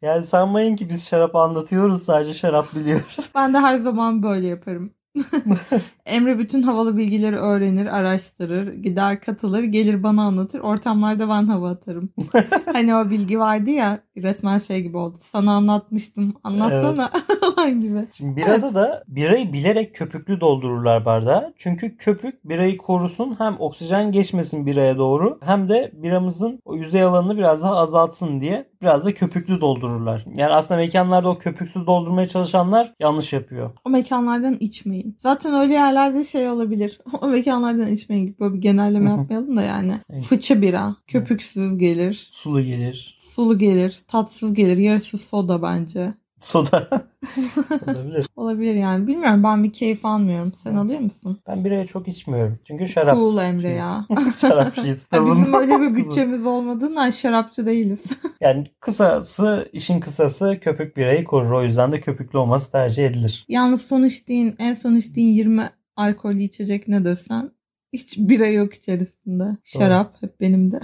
yani 0.02 0.26
sanmayın 0.26 0.76
ki 0.76 0.90
biz 0.90 1.08
şarap 1.08 1.36
anlatıyoruz 1.36 2.04
sadece 2.04 2.34
şarap 2.34 2.76
biliyoruz. 2.76 3.30
Ben 3.36 3.54
de 3.54 3.60
her 3.60 3.80
zaman 3.80 4.24
böyle 4.24 4.48
yaparım. 4.48 4.94
Emre 6.06 6.40
bütün 6.40 6.62
havalı 6.62 6.98
bilgileri 6.98 7.36
öğrenir, 7.36 7.86
araştırır, 7.86 8.74
gider 8.74 9.22
katılır, 9.22 9.64
gelir 9.64 10.04
bana 10.04 10.24
anlatır. 10.24 10.60
Ortamlarda 10.60 11.30
ben 11.30 11.48
hava 11.48 11.70
atarım. 11.70 12.10
hani 12.66 12.96
o 12.96 13.10
bilgi 13.10 13.40
vardı 13.40 13.70
ya 13.70 14.00
resmen 14.18 14.58
şey 14.58 14.82
gibi 14.82 14.98
oldu. 14.98 15.18
Sana 15.22 15.54
anlatmıştım. 15.54 16.34
Anlatsana 16.44 17.10
falan 17.56 17.82
gibi. 17.82 18.06
Şimdi 18.14 18.36
birada 18.36 18.76
da 18.76 19.04
birayı 19.08 19.54
bilerek 19.54 19.96
köpüklü 19.96 20.42
doldururlar 20.42 21.06
bardağa. 21.06 21.54
Çünkü 21.58 21.98
köpük 21.98 22.50
birayı 22.50 22.78
korusun 22.78 23.36
hem 23.38 23.56
oksijen 23.60 24.12
geçmesin 24.12 24.66
biraya 24.66 24.98
doğru 24.98 25.40
hem 25.42 25.70
de 25.70 25.92
biramızın 25.94 26.60
o 26.66 26.76
yüzey 26.76 27.02
alanını 27.02 27.38
biraz 27.38 27.64
daha 27.64 27.76
azaltsın 27.76 28.42
diye 28.42 28.69
biraz 28.82 29.06
da 29.06 29.14
köpüklü 29.14 29.62
doldururlar. 29.62 30.26
Yani 30.36 30.54
aslında 30.54 30.80
mekanlarda 30.80 31.30
o 31.30 31.38
köpüksüz 31.38 31.88
doldurmaya 31.88 32.28
çalışanlar 32.28 32.94
yanlış 33.00 33.34
yapıyor. 33.34 33.72
O 33.86 33.90
mekanlardan 33.90 34.58
içmeyin. 34.60 35.18
Zaten 35.20 35.54
öyle 35.54 35.74
yerlerde 35.74 36.24
şey 36.24 36.50
olabilir. 36.50 37.00
O 37.22 37.28
mekanlardan 37.28 37.92
içmeyin 37.92 38.26
gibi 38.26 38.40
böyle 38.40 38.54
bir 38.54 38.62
genelleme 38.62 39.10
yapmayalım 39.10 39.58
da 39.58 39.62
yani. 39.62 39.94
Evet. 40.10 40.24
Fıçı 40.24 40.62
bira. 40.62 40.96
Köpüksüz 41.08 41.78
gelir. 41.78 42.30
Sulu 42.32 42.62
gelir. 42.62 43.20
Sulu 43.22 43.58
gelir. 43.58 44.00
Tatsız 44.08 44.54
gelir. 44.54 44.78
Yarısı 44.78 45.18
soda 45.18 45.62
bence. 45.62 46.14
Soda. 46.44 46.90
Olabilir. 47.88 48.26
Olabilir 48.36 48.76
yani. 48.76 49.08
Bilmiyorum 49.08 49.44
ben 49.44 49.64
bir 49.64 49.74
keyif 49.74 50.06
almıyorum. 50.06 50.52
Sen 50.64 50.74
alıyor 50.74 51.00
musun? 51.00 51.40
Ben 51.48 51.66
birayı 51.66 51.88
çok 51.88 52.08
içmiyorum. 52.08 52.60
Çünkü 52.68 52.88
şarap. 52.88 53.16
Cool 53.16 53.38
Emre 53.38 53.70
ya. 53.70 54.06
Şarapçıyız. 54.42 55.06
Ya 55.14 55.26
Bizim 55.26 55.54
öyle 55.54 55.82
bir 55.82 55.96
bütçemiz 55.96 56.46
olmadığından 56.46 57.10
şarapçı 57.12 57.66
değiliz. 57.66 58.00
Yani 58.42 58.68
kısası, 58.80 59.70
işin 59.74 60.00
kısası 60.00 60.60
köpük 60.62 60.98
birayı 60.98 61.24
korur. 61.24 61.52
O 61.52 61.64
yüzden 61.64 61.92
de 61.92 62.00
köpüklü 62.02 62.38
olması 62.38 62.72
tercih 62.72 63.06
edilir. 63.06 63.46
Yalnız 63.50 63.82
son 63.82 64.04
içtiğin, 64.04 64.56
en 64.60 64.74
son 64.74 64.96
içtiğin 64.96 65.34
20 65.34 65.70
alkollü 65.96 66.42
içecek 66.42 66.88
ne 66.88 67.06
desen 67.06 67.52
hiç 67.94 68.18
bira 68.18 68.48
yok 68.48 68.74
içerisinde. 68.74 69.44
Şarap 69.64 70.22
hep 70.22 70.40
benim 70.42 70.72
de. 70.72 70.80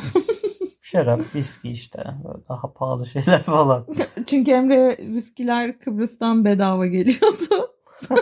Şarap, 0.86 1.36
viski 1.36 1.70
işte. 1.70 2.04
Böyle 2.24 2.48
Daha 2.50 2.74
pahalı 2.74 3.06
şeyler 3.06 3.44
falan. 3.44 3.86
Çünkü 4.26 4.52
Emre 4.52 4.98
viskiler 5.00 5.80
Kıbrıs'tan 5.80 6.46
bedava 6.46 6.86
geliyordu. 6.88 7.72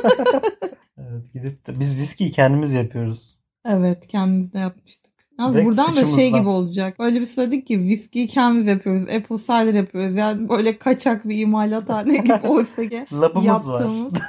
Evet 0.97 1.33
gidip 1.33 1.67
de 1.67 1.79
biz 1.79 1.97
viskiyi 1.97 2.31
kendimiz 2.31 2.73
yapıyoruz. 2.73 3.37
Evet 3.65 4.07
kendimiz 4.07 4.53
de 4.53 4.59
yapmıştık. 4.59 5.13
Yalnız 5.39 5.55
Direkt 5.55 5.67
buradan 5.67 5.95
da 5.95 6.05
şey 6.05 6.31
gibi 6.31 6.47
olacak. 6.47 6.95
Öyle 6.99 7.21
bir 7.21 7.25
söyledik 7.25 7.67
ki 7.67 7.79
viskiyi 7.79 8.27
kendimiz 8.27 8.67
yapıyoruz. 8.67 9.01
Apple 9.01 9.37
cider 9.37 9.73
yapıyoruz. 9.73 10.17
Yani 10.17 10.49
böyle 10.49 10.77
kaçak 10.77 11.29
bir 11.29 11.37
imalathane 11.37 12.17
gibi 12.17 12.47
oysa 12.47 12.89
ki 12.89 13.05
Labımız 13.13 13.45
yaptığımız, 13.45 14.13
var. 14.13 14.21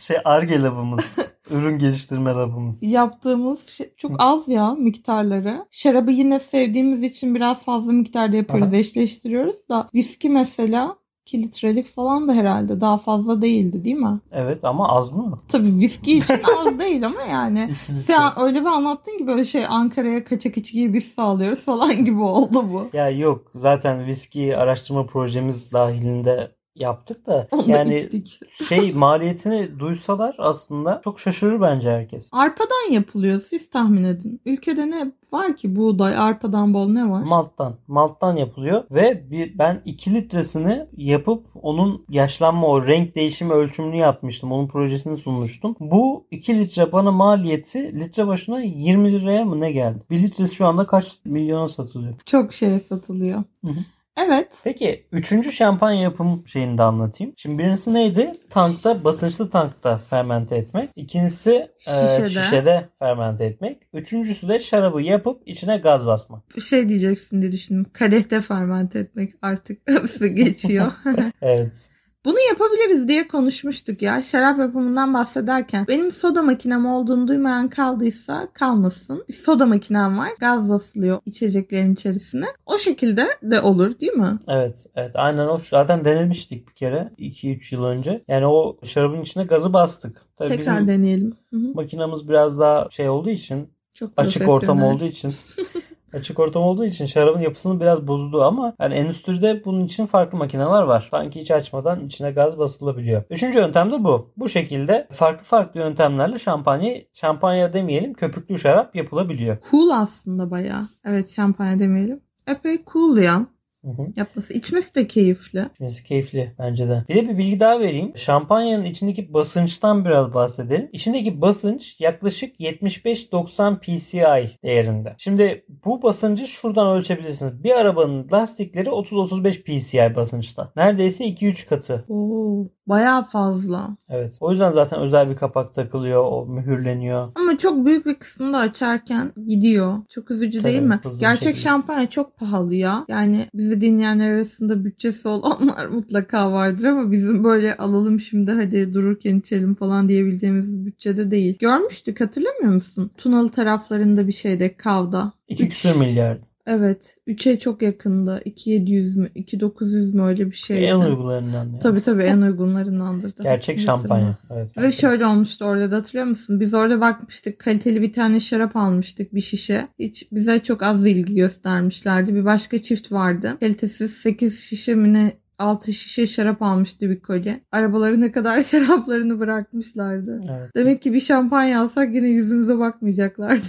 Şey 0.00 0.16
Arge 0.24 0.62
labımız. 0.62 1.00
Ürün 1.50 1.78
geliştirme 1.78 2.30
labımız. 2.30 2.82
yaptığımız 2.82 3.68
şey 3.68 3.94
çok 3.96 4.12
az 4.18 4.48
ya 4.48 4.74
miktarları. 4.74 5.66
Şarabı 5.70 6.10
yine 6.10 6.40
sevdiğimiz 6.40 7.02
için 7.02 7.34
biraz 7.34 7.64
fazla 7.64 7.92
miktarda 7.92 8.36
yapıyoruz. 8.36 8.68
Aha. 8.68 8.76
Eşleştiriyoruz 8.76 9.68
da 9.68 9.88
viski 9.94 10.28
mesela 10.30 10.96
2 11.26 11.42
litrelik 11.42 11.86
falan 11.86 12.28
da 12.28 12.32
herhalde 12.32 12.80
daha 12.80 12.96
fazla 12.98 13.42
değildi 13.42 13.84
değil 13.84 13.96
mi? 13.96 14.20
Evet 14.32 14.64
ama 14.64 14.88
az 14.88 15.12
mı? 15.12 15.42
Tabii 15.48 15.76
viski 15.80 16.12
için 16.18 16.40
az 16.66 16.78
değil 16.78 17.06
ama 17.06 17.22
yani. 17.22 17.70
Sen 18.06 18.22
öyle 18.40 18.60
bir 18.60 18.66
anlattın 18.66 19.18
ki 19.18 19.26
böyle 19.26 19.44
şey 19.44 19.66
Ankara'ya 19.68 20.24
kaçak 20.24 20.56
içkiyi 20.56 20.94
biz 20.94 21.04
sağlıyoruz 21.04 21.60
falan 21.60 22.04
gibi 22.04 22.20
oldu 22.20 22.64
bu. 22.72 22.88
Ya 22.96 23.10
yok 23.10 23.42
zaten 23.54 24.06
viski 24.06 24.56
araştırma 24.56 25.06
projemiz 25.06 25.72
dahilinde 25.72 26.50
yaptık 26.76 27.26
da 27.26 27.48
Onu 27.52 27.68
da 27.68 27.70
yani 27.70 27.94
içtik. 27.94 28.40
şey 28.68 28.92
maliyetini 28.92 29.78
duysalar 29.78 30.36
aslında 30.38 31.00
çok 31.04 31.20
şaşırır 31.20 31.60
bence 31.60 31.90
herkes. 31.90 32.28
Arpadan 32.32 32.90
yapılıyor 32.92 33.40
siz 33.40 33.70
tahmin 33.70 34.04
edin. 34.04 34.40
Ülkede 34.46 34.90
ne 34.90 35.12
var 35.32 35.56
ki 35.56 35.76
buğday, 35.76 36.16
arpadan 36.16 36.74
bol 36.74 36.88
ne 36.88 37.10
var? 37.10 37.22
Malttan. 37.22 37.74
Malttan 37.88 38.36
yapılıyor 38.36 38.84
ve 38.90 39.30
bir, 39.30 39.58
ben 39.58 39.82
2 39.84 40.14
litresini 40.14 40.86
yapıp 40.96 41.46
onun 41.62 42.04
yaşlanma 42.08 42.66
o 42.66 42.86
renk 42.86 43.16
değişimi 43.16 43.52
ölçümünü 43.52 43.96
yapmıştım. 43.96 44.52
Onun 44.52 44.68
projesini 44.68 45.16
sunmuştum. 45.16 45.76
Bu 45.80 46.26
2 46.30 46.58
litre 46.58 46.92
bana 46.92 47.12
maliyeti 47.12 48.00
litre 48.00 48.26
başına 48.26 48.60
20 48.60 49.12
liraya 49.12 49.44
mı 49.44 49.60
ne 49.60 49.72
geldi? 49.72 49.98
1 50.10 50.22
litresi 50.22 50.54
şu 50.54 50.66
anda 50.66 50.86
kaç 50.86 51.18
milyona 51.24 51.68
satılıyor? 51.68 52.14
Çok 52.26 52.52
şeye 52.52 52.80
satılıyor. 52.80 53.38
Hı 53.64 53.70
hı. 53.70 53.78
Evet. 54.26 54.60
Peki 54.64 55.06
üçüncü 55.12 55.52
şampanya 55.52 56.00
yapım 56.00 56.48
şeyini 56.48 56.78
de 56.78 56.82
anlatayım. 56.82 57.32
Şimdi 57.36 57.58
birincisi 57.58 57.94
neydi? 57.94 58.32
Tankta, 58.50 59.04
basınçlı 59.04 59.50
tankta 59.50 59.98
fermente 59.98 60.56
etmek. 60.56 60.90
İkincisi 60.96 61.50
e, 61.52 61.68
Şişede. 61.78 62.28
şişede 62.28 62.88
fermente 62.98 63.44
etmek. 63.44 63.78
Üçüncüsü 63.92 64.48
de 64.48 64.58
şarabı 64.58 65.02
yapıp 65.02 65.42
içine 65.46 65.76
gaz 65.76 66.06
basmak. 66.06 66.42
Şey 66.68 66.88
diyeceksin 66.88 67.42
diye 67.42 67.52
düşündüm. 67.52 67.86
Kadehte 67.92 68.40
fermente 68.40 68.98
etmek 68.98 69.32
artık 69.42 69.78
geçiyor. 70.34 70.92
Evet. 71.42 71.88
Bunu 72.24 72.36
yapabiliriz 72.48 73.08
diye 73.08 73.28
konuşmuştuk 73.28 74.02
ya. 74.02 74.22
Şarap 74.22 74.58
yapımından 74.58 75.14
bahsederken. 75.14 75.86
Benim 75.88 76.10
soda 76.10 76.42
makinem 76.42 76.86
olduğunu 76.86 77.28
duymayan 77.28 77.68
kaldıysa 77.68 78.48
kalmasın. 78.52 79.24
Bir 79.28 79.34
soda 79.34 79.66
makinem 79.66 80.18
var. 80.18 80.28
Gaz 80.40 80.68
basılıyor 80.68 81.18
içeceklerin 81.26 81.94
içerisine. 81.94 82.46
O 82.66 82.78
şekilde 82.78 83.26
de 83.42 83.60
olur 83.60 84.00
değil 84.00 84.12
mi? 84.12 84.38
Evet, 84.48 84.86
evet. 84.94 85.10
Aynen 85.14 85.48
o. 85.48 85.58
Zaten 85.58 86.04
denemiştik 86.04 86.68
bir 86.68 86.74
kere 86.74 87.12
2-3 87.18 87.74
yıl 87.74 87.84
önce. 87.84 88.24
Yani 88.28 88.46
o 88.46 88.78
şarabın 88.84 89.22
içine 89.22 89.44
gazı 89.44 89.72
bastık. 89.72 90.22
Tabii 90.36 90.48
Tekrar 90.48 90.88
deneyelim. 90.88 91.36
Hı 91.50 91.56
hı. 91.56 91.74
makinamız 91.74 92.28
biraz 92.28 92.58
daha 92.58 92.88
şey 92.90 93.08
olduğu 93.08 93.30
için, 93.30 93.68
Çok 93.94 94.10
açık 94.16 94.48
ortam 94.48 94.82
olduğu 94.82 95.04
için 95.04 95.34
açık 96.12 96.38
ortam 96.38 96.62
olduğu 96.62 96.84
için 96.84 97.06
şarabın 97.06 97.40
yapısını 97.40 97.80
biraz 97.80 98.06
bozdu 98.06 98.42
ama 98.42 98.72
yani 98.80 98.94
endüstride 98.94 99.64
bunun 99.64 99.84
için 99.84 100.06
farklı 100.06 100.38
makineler 100.38 100.82
var. 100.82 101.08
Sanki 101.10 101.40
hiç 101.40 101.50
açmadan 101.50 102.06
içine 102.06 102.30
gaz 102.30 102.58
basılabiliyor. 102.58 103.22
Üçüncü 103.30 103.58
yöntem 103.58 103.92
de 103.92 104.04
bu. 104.04 104.32
Bu 104.36 104.48
şekilde 104.48 105.08
farklı 105.12 105.44
farklı 105.44 105.80
yöntemlerle 105.80 106.38
şampanya, 106.38 106.94
şampanya 107.14 107.72
demeyelim 107.72 108.14
köpüklü 108.14 108.58
şarap 108.58 108.96
yapılabiliyor. 108.96 109.56
Cool 109.70 109.90
aslında 109.90 110.50
bayağı. 110.50 110.82
Evet 111.04 111.32
şampanya 111.36 111.78
demeyelim. 111.78 112.20
Epey 112.46 112.84
cool 112.92 113.16
ya. 113.16 113.46
Hı 113.84 113.90
hı. 113.90 114.06
Yapması. 114.16 114.54
İçmesi 114.54 114.94
de 114.94 115.06
keyifli. 115.06 115.66
İçmesi 115.74 116.04
keyifli 116.04 116.54
bence 116.58 116.88
de. 116.88 117.04
Bir 117.08 117.14
de 117.14 117.28
bir 117.28 117.38
bilgi 117.38 117.60
daha 117.60 117.80
vereyim. 117.80 118.12
Şampanyanın 118.16 118.84
içindeki 118.84 119.32
basınçtan 119.32 120.04
biraz 120.04 120.34
bahsedelim. 120.34 120.88
İçindeki 120.92 121.40
basınç 121.40 122.00
yaklaşık 122.00 122.60
75-90 122.60 123.80
PCI 123.80 124.58
değerinde. 124.64 125.14
Şimdi 125.18 125.64
bu 125.84 126.02
basıncı 126.02 126.46
şuradan 126.46 126.96
ölçebilirsiniz. 126.98 127.64
Bir 127.64 127.70
arabanın 127.70 128.28
lastikleri 128.32 128.88
30-35 128.88 129.62
PCI 129.62 130.16
basınçta. 130.16 130.72
Neredeyse 130.76 131.24
2-3 131.24 131.68
katı. 131.68 132.04
Oo, 132.08 132.68
bayağı 132.90 133.24
fazla. 133.24 133.96
Evet. 134.08 134.36
O 134.40 134.50
yüzden 134.50 134.72
zaten 134.72 135.00
özel 135.00 135.30
bir 135.30 135.36
kapak 135.36 135.74
takılıyor. 135.74 136.24
O 136.24 136.46
mühürleniyor. 136.46 137.28
Ama 137.34 137.58
çok 137.58 137.86
büyük 137.86 138.06
bir 138.06 138.14
kısmını 138.14 138.52
da 138.52 138.58
açarken 138.58 139.32
gidiyor. 139.46 139.94
Çok 140.08 140.30
üzücü 140.30 140.58
Tabii, 140.62 140.72
değil 140.72 140.82
mi? 140.82 141.00
Gerçek 141.20 141.42
şekilde. 141.48 141.62
şampanya 141.62 142.10
çok 142.10 142.36
pahalı 142.36 142.74
ya. 142.74 143.04
Yani 143.08 143.46
bizi 143.54 143.80
dinleyenler 143.80 144.30
arasında 144.30 144.84
bütçesi 144.84 145.28
olanlar 145.28 145.86
mutlaka 145.86 146.52
vardır 146.52 146.84
ama 146.84 147.12
bizim 147.12 147.44
böyle 147.44 147.76
alalım 147.76 148.20
şimdi 148.20 148.52
hadi 148.52 148.94
dururken 148.94 149.38
içelim 149.38 149.74
falan 149.74 150.08
diyebileceğimiz 150.08 150.72
bir 150.80 150.86
bütçede 150.86 151.30
değil. 151.30 151.58
Görmüştük 151.58 152.20
hatırlamıyor 152.20 152.74
musun? 152.74 153.10
Tunalı 153.18 153.48
taraflarında 153.48 154.26
bir 154.26 154.32
şeyde 154.32 154.74
Kav'da. 154.76 155.32
2 155.48 155.64
Üç- 155.64 155.70
küsür 155.70 155.96
milyar. 156.00 156.38
Evet. 156.70 157.16
3'e 157.28 157.58
çok 157.58 157.82
yakında. 157.82 158.40
2700 158.40 159.16
mü? 159.16 159.28
2900 159.34 160.14
mü 160.14 160.22
öyle 160.22 160.50
bir 160.50 160.56
şeydi. 160.56 160.84
En 160.84 161.00
uygularından. 161.00 161.64
Yani. 161.64 161.78
Tabii 161.78 162.02
tabii 162.02 162.22
en 162.22 162.40
uygunlarındandır. 162.40 163.36
da. 163.36 163.42
Gerçek 163.42 163.80
şampanya. 163.80 164.36
Evet. 164.50 164.78
Ve 164.78 164.92
şöyle 164.92 165.26
olmuştu 165.26 165.64
orada 165.64 165.90
da 165.90 165.96
hatırlıyor 165.96 166.26
musun? 166.26 166.60
Biz 166.60 166.74
orada 166.74 167.00
bakmıştık 167.00 167.58
kaliteli 167.58 168.02
bir 168.02 168.12
tane 168.12 168.40
şarap 168.40 168.76
almıştık 168.76 169.34
bir 169.34 169.40
şişe. 169.40 169.88
Hiç 169.98 170.32
bize 170.32 170.58
çok 170.58 170.82
az 170.82 171.06
ilgi 171.06 171.34
göstermişlerdi. 171.34 172.34
Bir 172.34 172.44
başka 172.44 172.82
çift 172.82 173.12
vardı. 173.12 173.56
Kalitesiz 173.60 174.10
8 174.10 174.60
şişe 174.60 174.94
mi 174.94 175.12
ne 175.12 175.32
6 175.60 175.92
şişe 175.92 176.26
şarap 176.26 176.62
almıştı 176.62 177.10
bir 177.10 177.20
kolye. 177.20 177.60
Arabaları 177.72 178.20
ne 178.20 178.32
kadar 178.32 178.62
şaraplarını 178.64 179.40
bırakmışlardı. 179.40 180.40
Evet. 180.50 180.70
Demek 180.76 181.02
ki 181.02 181.12
bir 181.12 181.20
şampanya 181.20 181.82
alsak 181.82 182.14
yine 182.14 182.28
yüzümüze 182.28 182.78
bakmayacaklardı. 182.78 183.62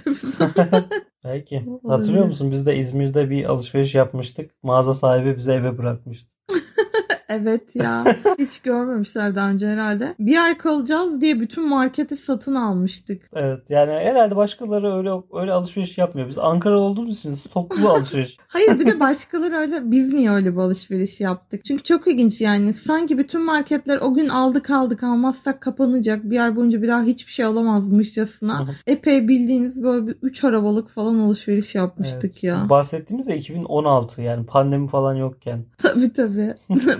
Belki. 1.23 1.65
Hatırlıyor 1.87 2.25
musun? 2.25 2.51
Biz 2.51 2.65
de 2.65 2.75
İzmir'de 2.75 3.29
bir 3.29 3.45
alışveriş 3.45 3.95
yapmıştık. 3.95 4.51
Mağaza 4.63 4.93
sahibi 4.93 5.37
bize 5.37 5.53
eve 5.53 5.77
bırakmıştı. 5.77 6.31
Evet 7.31 7.75
ya. 7.75 8.03
Hiç 8.39 8.59
görmemişler 8.59 9.35
daha 9.35 9.49
önce 9.49 9.67
herhalde. 9.67 10.15
Bir 10.19 10.43
ay 10.43 10.57
kalacağız 10.57 11.21
diye 11.21 11.39
bütün 11.39 11.69
marketi 11.69 12.17
satın 12.17 12.55
almıştık. 12.55 13.21
Evet 13.33 13.69
yani 13.69 13.91
herhalde 13.91 14.35
başkaları 14.35 14.93
öyle 14.97 15.09
öyle 15.33 15.53
alışveriş 15.53 15.97
yapmıyor. 15.97 16.27
Biz 16.27 16.37
Ankara 16.37 16.79
olduğumuz 16.79 17.17
için 17.17 17.35
toplu 17.53 17.89
alışveriş. 17.89 18.37
Hayır 18.47 18.79
bir 18.79 18.85
de 18.85 18.99
başkaları 18.99 19.55
öyle 19.55 19.91
biz 19.91 20.13
niye 20.13 20.31
öyle 20.31 20.53
bir 20.53 20.57
alışveriş 20.57 21.21
yaptık? 21.21 21.65
Çünkü 21.65 21.83
çok 21.83 22.07
ilginç 22.07 22.41
yani. 22.41 22.73
Sanki 22.73 23.17
bütün 23.17 23.41
marketler 23.41 23.97
o 24.01 24.13
gün 24.13 24.29
aldık 24.29 24.69
aldık 24.69 25.03
almazsak 25.03 25.61
kapanacak. 25.61 26.23
Bir 26.23 26.43
ay 26.43 26.55
boyunca 26.55 26.81
bir 26.81 26.87
daha 26.87 27.03
hiçbir 27.03 27.31
şey 27.31 27.45
alamazmışçasına. 27.45 28.67
Epey 28.87 29.27
bildiğiniz 29.27 29.83
böyle 29.83 30.07
bir 30.07 30.15
3 30.21 30.43
arabalık 30.43 30.89
falan 30.89 31.19
alışveriş 31.19 31.75
yapmıştık 31.75 32.31
Evet. 32.31 32.43
ya. 32.43 32.65
Bahsettiğimiz 32.69 33.27
de 33.27 33.37
2016 33.37 34.21
yani 34.21 34.45
pandemi 34.45 34.87
falan 34.87 35.15
yokken. 35.15 35.65
Tabii 35.77 36.13
tabii. 36.13 36.55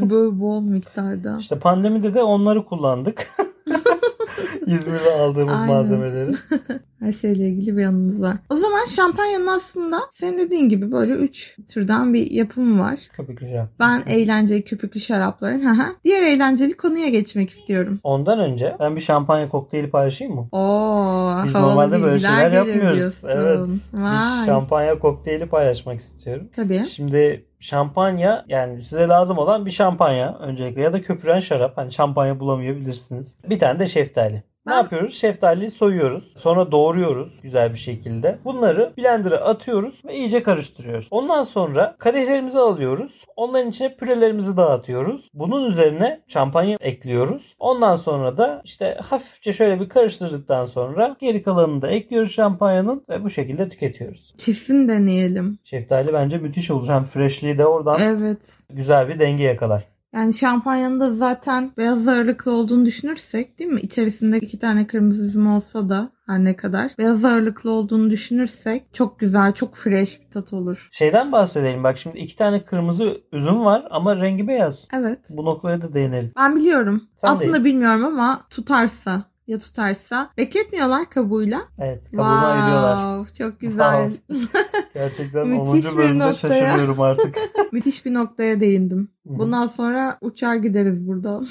böyle 0.09 0.20
bol 0.39 0.61
miktarda. 0.61 1.37
İşte 1.39 1.59
pandemide 1.59 2.13
de 2.13 2.23
onları 2.23 2.65
kullandık. 2.65 3.27
İzmir'de 4.65 5.13
aldığımız 5.13 5.55
Aynen. 5.55 5.67
malzemeleri. 5.67 6.31
Her 7.01 7.11
şeyle 7.11 7.47
ilgili 7.49 7.77
bir 7.77 7.81
yanımız 7.81 8.21
var. 8.21 8.37
O 8.49 8.55
zaman 8.55 8.85
şampanyanın 8.85 9.47
aslında 9.47 9.99
senin 10.11 10.37
dediğin 10.37 10.69
gibi 10.69 10.91
böyle 10.91 11.13
3 11.13 11.57
türden 11.69 12.13
bir 12.13 12.31
yapımı 12.31 12.81
var. 12.83 12.99
Köpüklü 13.13 13.47
şarap. 13.49 13.69
Ben 13.79 14.03
eğlenceli 14.07 14.63
köpüklü 14.63 14.99
şarapların. 14.99 15.61
Diğer 16.03 16.21
eğlenceli 16.23 16.77
konuya 16.77 17.09
geçmek 17.09 17.49
istiyorum. 17.49 17.99
Ondan 18.03 18.39
önce 18.39 18.75
ben 18.79 18.95
bir 18.95 19.01
şampanya 19.01 19.49
kokteyli 19.49 19.89
paylaşayım 19.89 20.35
mı? 20.35 20.47
Oo, 20.51 21.41
Biz 21.45 21.55
normalde 21.55 22.01
böyle 22.03 22.19
şeyler 22.19 22.51
yapmıyoruz. 22.51 22.97
diyorsun. 22.99 23.29
Evet. 23.31 23.59
Vay. 23.93 24.41
Bir 24.41 24.45
şampanya 24.45 24.99
kokteyli 24.99 25.45
paylaşmak 25.45 25.99
istiyorum. 25.99 26.47
Tabii. 26.55 26.85
Şimdi 26.85 27.45
şampanya 27.59 28.45
yani 28.47 28.81
size 28.81 29.07
lazım 29.07 29.37
olan 29.37 29.65
bir 29.65 29.71
şampanya 29.71 30.37
öncelikle 30.39 30.81
ya 30.81 30.93
da 30.93 31.01
köpüren 31.01 31.39
şarap. 31.39 31.77
Hani 31.77 31.91
şampanya 31.91 32.39
bulamayabilirsiniz. 32.39 33.37
Bir 33.49 33.59
tane 33.59 33.79
de 33.79 33.87
şeftali. 33.87 34.43
Ne 34.71 34.75
yapıyoruz? 34.77 35.13
Şeftaliyi 35.13 35.71
soyuyoruz. 35.71 36.33
Sonra 36.37 36.71
doğruyoruz 36.71 37.29
güzel 37.43 37.73
bir 37.73 37.77
şekilde. 37.77 38.39
Bunları 38.45 38.93
blender'a 38.97 39.37
atıyoruz 39.37 40.01
ve 40.05 40.15
iyice 40.15 40.43
karıştırıyoruz. 40.43 41.07
Ondan 41.11 41.43
sonra 41.43 41.95
kadehlerimizi 41.99 42.57
alıyoruz. 42.59 43.11
Onların 43.35 43.69
içine 43.69 43.95
pürelerimizi 43.95 44.57
dağıtıyoruz. 44.57 45.29
Bunun 45.33 45.71
üzerine 45.71 46.21
şampanya 46.27 46.77
ekliyoruz. 46.81 47.55
Ondan 47.59 47.95
sonra 47.95 48.37
da 48.37 48.61
işte 48.63 48.97
hafifçe 49.09 49.53
şöyle 49.53 49.79
bir 49.79 49.89
karıştırdıktan 49.89 50.65
sonra 50.65 51.15
geri 51.19 51.43
kalanını 51.43 51.81
da 51.81 51.87
ekliyoruz 51.87 52.31
şampanyanın 52.31 53.03
ve 53.09 53.23
bu 53.23 53.29
şekilde 53.29 53.69
tüketiyoruz. 53.69 54.33
Kesin 54.37 54.87
deneyelim. 54.87 55.59
Şeftali 55.63 56.13
bence 56.13 56.37
müthiş 56.37 56.71
olur. 56.71 56.87
Hem 56.89 57.03
freshliği 57.03 57.57
de 57.57 57.65
oradan 57.65 57.99
Evet. 58.01 58.59
güzel 58.69 59.09
bir 59.09 59.19
denge 59.19 59.43
yakalar. 59.43 59.90
Yani 60.13 60.33
şampanyanın 60.33 60.99
da 60.99 61.13
zaten 61.13 61.71
beyaz 61.77 62.07
ağırlıklı 62.07 62.51
olduğunu 62.51 62.85
düşünürsek 62.85 63.59
değil 63.59 63.69
mi? 63.69 63.79
İçerisinde 63.81 64.37
iki 64.37 64.59
tane 64.59 64.87
kırmızı 64.87 65.25
üzüm 65.25 65.47
olsa 65.47 65.89
da 65.89 66.11
her 66.27 66.43
ne 66.43 66.55
kadar 66.55 66.91
beyaz 66.97 67.25
ağırlıklı 67.25 67.71
olduğunu 67.71 68.09
düşünürsek 68.09 68.93
çok 68.93 69.19
güzel, 69.19 69.53
çok 69.53 69.75
fresh 69.75 70.21
bir 70.21 70.29
tat 70.29 70.53
olur. 70.53 70.87
Şeyden 70.91 71.31
bahsedelim. 71.31 71.83
Bak 71.83 71.97
şimdi 71.97 72.17
iki 72.17 72.35
tane 72.35 72.65
kırmızı 72.65 73.17
üzüm 73.31 73.65
var 73.65 73.87
ama 73.91 74.21
rengi 74.21 74.47
beyaz. 74.47 74.87
Evet. 74.93 75.19
Bu 75.29 75.45
noktaya 75.45 75.81
da 75.81 75.93
değinelim. 75.93 76.31
Ben 76.37 76.55
biliyorum. 76.55 77.03
Sen 77.15 77.27
Aslında 77.27 77.53
deyiz. 77.53 77.65
bilmiyorum 77.65 78.05
ama 78.05 78.41
tutarsa 78.49 79.23
ya 79.47 79.59
tutarsa. 79.59 80.29
Bekletmiyorlar 80.37 81.09
kabuğuyla. 81.09 81.61
Evet. 81.79 82.11
Kabuğunu 82.11 82.45
ayırıyorlar. 82.45 83.25
Wow, 83.25 83.43
çok 83.43 83.59
güzel. 83.59 84.11
Gerçekten 84.93 85.47
Müthiş 85.47 85.85
10. 85.85 85.91
bir 85.91 85.97
bölümde 85.97 86.23
noktaya. 86.23 86.53
şaşırıyorum 86.53 87.01
artık. 87.01 87.35
Müthiş 87.71 88.05
bir 88.05 88.13
noktaya 88.13 88.59
değindim. 88.59 89.09
Bundan 89.25 89.67
sonra 89.67 90.17
uçar 90.21 90.55
gideriz 90.55 91.07
buradan. 91.07 91.47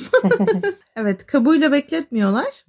evet 0.97 1.27
kabuğuyla 1.27 1.73
bekletmiyorlar. 1.73 2.65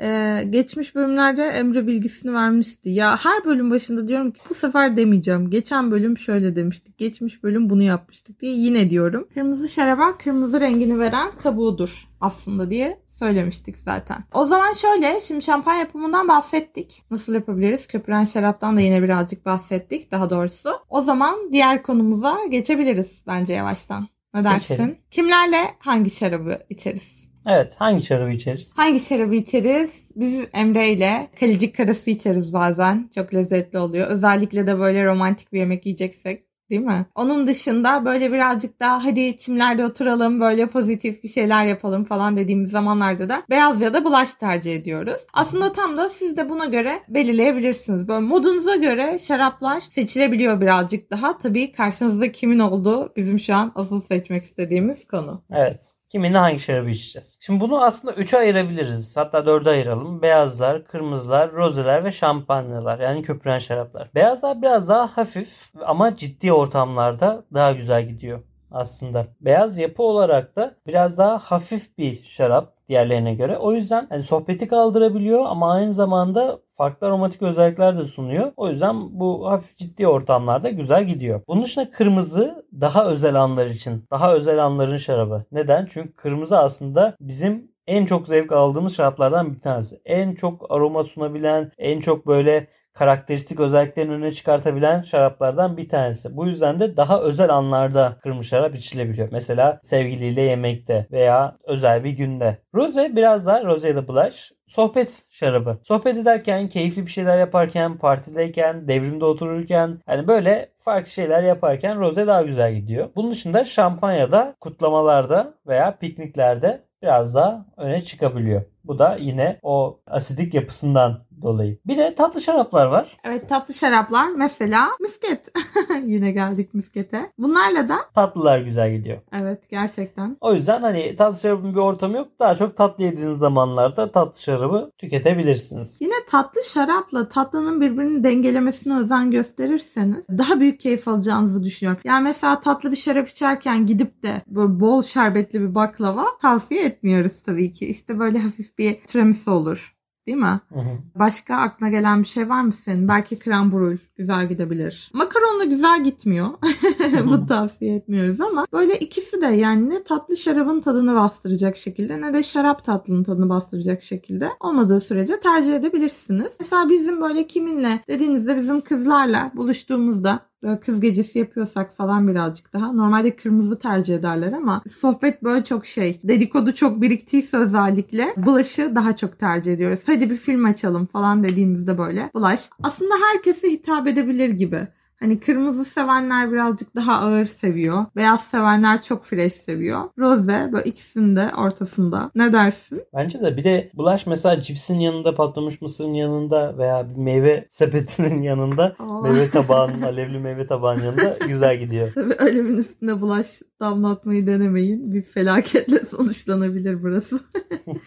Ee, 0.00 0.44
geçmiş 0.50 0.94
bölümlerde 0.94 1.42
Emre 1.42 1.86
bilgisini 1.86 2.34
vermişti. 2.34 2.90
Ya 2.90 3.16
her 3.16 3.44
bölüm 3.44 3.70
başında 3.70 4.08
diyorum 4.08 4.30
ki 4.30 4.40
bu 4.50 4.54
sefer 4.54 4.96
demeyeceğim. 4.96 5.50
Geçen 5.50 5.90
bölüm 5.90 6.18
şöyle 6.18 6.56
demiştik. 6.56 6.98
Geçmiş 6.98 7.42
bölüm 7.42 7.70
bunu 7.70 7.82
yapmıştık 7.82 8.40
diye 8.40 8.52
yine 8.52 8.90
diyorum. 8.90 9.28
Kırmızı 9.34 9.68
şaraba 9.68 10.18
kırmızı 10.18 10.60
rengini 10.60 10.98
veren 10.98 11.30
kabuğudur 11.42 12.08
aslında 12.20 12.70
diye 12.70 13.00
söylemiştik 13.20 13.78
zaten. 13.78 14.24
O 14.34 14.44
zaman 14.44 14.72
şöyle 14.72 15.20
şimdi 15.20 15.42
şampanya 15.42 15.80
yapımından 15.80 16.28
bahsettik. 16.28 17.02
Nasıl 17.10 17.34
yapabiliriz? 17.34 17.86
Köpüren 17.86 18.24
şaraptan 18.24 18.76
da 18.76 18.80
yine 18.80 19.02
birazcık 19.02 19.46
bahsettik 19.46 20.10
daha 20.10 20.30
doğrusu. 20.30 20.70
O 20.88 21.02
zaman 21.02 21.52
diğer 21.52 21.82
konumuza 21.82 22.38
geçebiliriz 22.50 23.22
bence 23.26 23.52
yavaştan. 23.52 24.08
Ne 24.34 24.44
dersin? 24.44 24.74
Geçelim. 24.74 24.98
Kimlerle 25.10 25.64
hangi 25.78 26.10
şarabı 26.10 26.58
içeriz? 26.70 27.30
Evet. 27.46 27.74
Hangi 27.78 28.02
şarabı 28.02 28.30
içeriz? 28.30 28.72
Hangi 28.76 29.00
şarabı 29.00 29.34
içeriz? 29.34 29.90
Biz 30.16 30.48
Emre 30.52 30.92
ile 30.92 31.28
kalicik 31.40 31.76
karası 31.76 32.10
içeriz 32.10 32.52
bazen. 32.52 33.10
Çok 33.14 33.34
lezzetli 33.34 33.78
oluyor. 33.78 34.08
Özellikle 34.08 34.66
de 34.66 34.78
böyle 34.78 35.06
romantik 35.06 35.52
bir 35.52 35.58
yemek 35.58 35.86
yiyeceksek. 35.86 36.49
Değil 36.70 36.82
mi? 36.82 37.06
Onun 37.14 37.46
dışında 37.46 38.04
böyle 38.04 38.32
birazcık 38.32 38.80
daha 38.80 39.04
hadi 39.04 39.38
çimlerde 39.38 39.84
oturalım 39.84 40.40
böyle 40.40 40.66
pozitif 40.66 41.22
bir 41.22 41.28
şeyler 41.28 41.64
yapalım 41.64 42.04
falan 42.04 42.36
dediğimiz 42.36 42.70
zamanlarda 42.70 43.28
da 43.28 43.42
beyaz 43.50 43.80
ya 43.80 43.94
da 43.94 44.04
bulaş 44.04 44.34
tercih 44.34 44.76
ediyoruz. 44.76 45.20
Aslında 45.32 45.72
tam 45.72 45.96
da 45.96 46.08
siz 46.08 46.36
de 46.36 46.48
buna 46.48 46.64
göre 46.64 47.02
belirleyebilirsiniz. 47.08 48.08
Böyle 48.08 48.20
modunuza 48.20 48.76
göre 48.76 49.18
şaraplar 49.18 49.80
seçilebiliyor 49.80 50.60
birazcık 50.60 51.10
daha. 51.10 51.38
Tabii 51.38 51.72
karşınızda 51.72 52.32
kimin 52.32 52.58
olduğu 52.58 53.12
bizim 53.16 53.38
şu 53.38 53.54
an 53.54 53.72
asıl 53.74 54.00
seçmek 54.00 54.44
istediğimiz 54.44 55.06
konu. 55.06 55.42
Evet. 55.50 55.99
Kiminle 56.10 56.38
hangi 56.38 56.58
şarabı 56.58 56.90
içeceğiz? 56.90 57.38
Şimdi 57.40 57.60
bunu 57.60 57.84
aslında 57.84 58.14
3'e 58.14 58.38
ayırabiliriz. 58.38 59.16
Hatta 59.16 59.38
4'e 59.38 59.70
ayıralım. 59.70 60.22
Beyazlar, 60.22 60.84
kırmızılar, 60.84 61.52
rozeler 61.52 62.04
ve 62.04 62.12
şampanyalar. 62.12 62.98
Yani 62.98 63.22
köpüren 63.22 63.58
şaraplar. 63.58 64.10
Beyazlar 64.14 64.62
biraz 64.62 64.88
daha 64.88 65.16
hafif 65.16 65.70
ama 65.86 66.16
ciddi 66.16 66.52
ortamlarda 66.52 67.44
daha 67.54 67.72
güzel 67.72 68.08
gidiyor 68.08 68.42
aslında. 68.70 69.26
Beyaz 69.40 69.78
yapı 69.78 70.02
olarak 70.02 70.56
da 70.56 70.74
biraz 70.86 71.18
daha 71.18 71.38
hafif 71.38 71.98
bir 71.98 72.22
şarap 72.22 72.79
diğerlerine 72.90 73.34
göre. 73.34 73.58
O 73.58 73.72
yüzden 73.72 74.06
hani 74.10 74.22
sohbeti 74.22 74.68
kaldırabiliyor 74.68 75.44
ama 75.46 75.72
aynı 75.72 75.94
zamanda 75.94 76.60
farklı 76.76 77.06
aromatik 77.06 77.42
özellikler 77.42 77.98
de 77.98 78.04
sunuyor. 78.04 78.52
O 78.56 78.68
yüzden 78.68 79.20
bu 79.20 79.50
hafif 79.50 79.76
ciddi 79.76 80.06
ortamlarda 80.06 80.70
güzel 80.70 81.04
gidiyor. 81.04 81.42
Bunun 81.48 81.64
dışında 81.64 81.90
kırmızı 81.90 82.66
daha 82.80 83.06
özel 83.06 83.34
anlar 83.34 83.66
için. 83.66 84.04
Daha 84.10 84.34
özel 84.34 84.64
anların 84.64 84.96
şarabı. 84.96 85.44
Neden? 85.52 85.88
Çünkü 85.92 86.12
kırmızı 86.12 86.58
aslında 86.58 87.16
bizim 87.20 87.70
en 87.86 88.06
çok 88.06 88.28
zevk 88.28 88.52
aldığımız 88.52 88.96
şaraplardan 88.96 89.54
bir 89.54 89.60
tanesi. 89.60 90.00
En 90.04 90.34
çok 90.34 90.66
aroma 90.70 91.04
sunabilen, 91.04 91.72
en 91.78 92.00
çok 92.00 92.26
böyle 92.26 92.66
karakteristik 92.92 93.60
özelliklerini 93.60 94.12
öne 94.12 94.32
çıkartabilen 94.32 95.02
şaraplardan 95.02 95.76
bir 95.76 95.88
tanesi. 95.88 96.36
Bu 96.36 96.46
yüzden 96.46 96.80
de 96.80 96.96
daha 96.96 97.20
özel 97.20 97.50
anlarda 97.50 98.16
kırmızı 98.22 98.48
şarap 98.48 98.74
içilebiliyor. 98.74 99.28
Mesela 99.32 99.80
sevgiliyle 99.82 100.40
yemekte 100.40 101.06
veya 101.12 101.56
özel 101.64 102.04
bir 102.04 102.10
günde. 102.10 102.58
Rose 102.74 103.16
biraz 103.16 103.46
daha 103.46 103.64
rose 103.64 103.88
ya 103.88 103.96
da 103.96 104.08
blush 104.08 104.52
sohbet 104.70 105.22
şarabı. 105.30 105.78
Sohbet 105.82 106.16
ederken, 106.16 106.68
keyifli 106.68 107.06
bir 107.06 107.10
şeyler 107.10 107.38
yaparken, 107.38 107.98
partideyken, 107.98 108.88
devrimde 108.88 109.24
otururken 109.24 109.98
yani 110.08 110.28
böyle 110.28 110.72
farklı 110.78 111.10
şeyler 111.10 111.42
yaparken 111.42 112.00
rose 112.00 112.26
daha 112.26 112.42
güzel 112.42 112.74
gidiyor. 112.74 113.08
Bunun 113.16 113.30
dışında 113.30 113.64
şampanyada, 113.64 114.56
kutlamalarda 114.60 115.54
veya 115.66 115.96
pikniklerde 115.98 116.84
biraz 117.02 117.34
daha 117.34 117.66
öne 117.76 118.02
çıkabiliyor. 118.02 118.62
Bu 118.84 118.98
da 118.98 119.16
yine 119.20 119.58
o 119.62 120.00
asidik 120.06 120.54
yapısından 120.54 121.24
dolayı. 121.42 121.78
Bir 121.86 121.98
de 121.98 122.14
tatlı 122.14 122.40
şaraplar 122.40 122.86
var. 122.86 123.16
Evet 123.24 123.48
tatlı 123.48 123.74
şaraplar 123.74 124.28
mesela 124.36 124.88
misket. 125.00 125.48
Yine 126.04 126.30
geldik 126.32 126.74
miskete. 126.74 127.32
Bunlarla 127.38 127.88
da 127.88 127.96
Tatlılar 128.14 128.58
güzel 128.60 128.92
gidiyor. 128.96 129.18
evet 129.32 129.70
gerçekten. 129.70 130.36
O 130.40 130.54
yüzden 130.54 130.80
hani 130.82 131.16
tatlı 131.16 131.40
şarabın 131.40 131.70
bir 131.74 131.78
ortamı 131.80 132.16
yok. 132.16 132.28
Daha 132.40 132.56
çok 132.56 132.76
tatlı 132.76 133.04
yediğiniz 133.04 133.38
zamanlarda 133.38 134.10
tatlı 134.12 134.40
şarabı 134.42 134.90
tüketebilirsiniz. 134.98 135.98
Yine 136.00 136.14
tatlı 136.28 136.60
şarapla 136.62 137.28
tatlının 137.28 137.80
birbirini 137.80 138.24
dengelemesine 138.24 138.96
özen 138.98 139.30
gösterirseniz 139.30 140.24
daha 140.28 140.60
büyük 140.60 140.80
keyif 140.80 141.08
alacağınızı 141.08 141.62
düşünüyorum. 141.62 142.00
Yani 142.04 142.22
mesela 142.22 142.60
tatlı 142.60 142.90
bir 142.92 142.96
şarap 142.96 143.28
içerken 143.28 143.86
gidip 143.86 144.22
de 144.22 144.42
böyle 144.46 144.80
bol 144.80 145.02
şerbetli 145.02 145.60
bir 145.60 145.74
baklava 145.74 146.24
tavsiye 146.42 146.84
etmiyoruz 146.84 147.42
tabii 147.42 147.72
ki. 147.72 147.86
İşte 147.86 148.18
böyle 148.18 148.38
hafif 148.38 148.78
bir 148.78 149.00
tiramisu 149.00 149.50
olur. 149.50 149.96
Değil 150.30 150.42
mi? 150.42 150.60
Hı 150.72 150.80
hı. 150.80 150.98
Başka 151.14 151.56
aklına 151.56 151.90
gelen 151.90 152.22
bir 152.22 152.26
şey 152.26 152.48
var 152.48 152.62
mı 152.62 152.72
senin? 152.72 153.08
Belki 153.08 153.38
krem 153.38 153.72
brûle 153.72 153.98
güzel 154.16 154.48
gidebilir. 154.48 155.10
Makaron 155.14 155.60
da 155.60 155.64
güzel 155.64 156.04
gitmiyor. 156.04 156.48
Bu 157.26 157.46
tavsiye 157.46 157.96
etmiyoruz 157.96 158.40
ama 158.40 158.66
böyle 158.72 158.98
ikisi 158.98 159.40
de 159.40 159.46
yani 159.46 159.88
ne 159.90 160.02
tatlı 160.02 160.36
şarabın 160.36 160.80
tadını 160.80 161.14
bastıracak 161.14 161.76
şekilde 161.76 162.20
ne 162.20 162.32
de 162.32 162.42
şarap 162.42 162.84
tatlının 162.84 163.24
tadını 163.24 163.48
bastıracak 163.48 164.02
şekilde 164.02 164.48
olmadığı 164.60 165.00
sürece 165.00 165.40
tercih 165.40 165.74
edebilirsiniz. 165.74 166.56
Mesela 166.60 166.88
bizim 166.88 167.20
böyle 167.20 167.46
kiminle 167.46 168.00
dediğinizde 168.08 168.56
bizim 168.56 168.80
kızlarla 168.80 169.52
buluştuğumuzda 169.54 170.49
böyle 170.62 170.80
kız 170.80 171.00
gecesi 171.00 171.38
yapıyorsak 171.38 171.96
falan 171.96 172.28
birazcık 172.28 172.72
daha. 172.72 172.92
Normalde 172.92 173.36
kırmızı 173.36 173.78
tercih 173.78 174.14
ederler 174.14 174.52
ama 174.52 174.82
sohbet 175.00 175.42
böyle 175.42 175.64
çok 175.64 175.86
şey. 175.86 176.20
Dedikodu 176.24 176.74
çok 176.74 177.00
biriktiyse 177.00 177.56
özellikle 177.56 178.34
bulaş'ı 178.36 178.94
daha 178.94 179.16
çok 179.16 179.38
tercih 179.38 179.72
ediyoruz. 179.72 180.00
Hadi 180.06 180.30
bir 180.30 180.36
film 180.36 180.64
açalım 180.64 181.06
falan 181.06 181.44
dediğimizde 181.44 181.98
böyle 181.98 182.30
bulaş. 182.34 182.70
Aslında 182.82 183.14
herkese 183.32 183.68
hitap 183.68 184.06
edebilir 184.06 184.48
gibi. 184.48 184.88
Hani 185.20 185.40
kırmızı 185.40 185.84
sevenler 185.84 186.52
birazcık 186.52 186.94
daha 186.96 187.12
ağır 187.12 187.44
seviyor. 187.44 188.04
Beyaz 188.16 188.40
sevenler 188.40 189.02
çok 189.02 189.24
fresh 189.24 189.54
seviyor. 189.54 190.00
Rose 190.18 190.72
böyle 190.72 190.84
ikisinin 190.84 191.36
de 191.36 191.50
ortasında. 191.58 192.30
Ne 192.34 192.52
dersin? 192.52 193.02
Bence 193.14 193.40
de 193.40 193.56
bir 193.56 193.64
de 193.64 193.90
bulaş 193.94 194.26
mesela 194.26 194.62
cipsin 194.62 194.98
yanında 194.98 195.34
patlamış 195.34 195.80
mısırın 195.80 196.14
yanında 196.14 196.78
veya 196.78 197.10
bir 197.10 197.16
meyve 197.16 197.66
sepetinin 197.68 198.42
yanında 198.50 198.96
Aa. 198.98 199.20
meyve 199.22 199.50
tabağının 199.50 200.02
alevli 200.02 200.38
meyve 200.38 200.66
tabağının 200.66 201.02
yanında 201.04 201.38
güzel 201.48 201.78
gidiyor. 201.78 202.12
Tabii 202.14 202.34
alevin 202.34 202.76
üstüne 202.76 203.20
bulaş 203.20 203.46
damlatmayı 203.80 204.46
denemeyin. 204.46 205.12
Bir 205.12 205.22
felaketle 205.22 206.04
sonuçlanabilir 206.10 207.02
burası. 207.02 207.40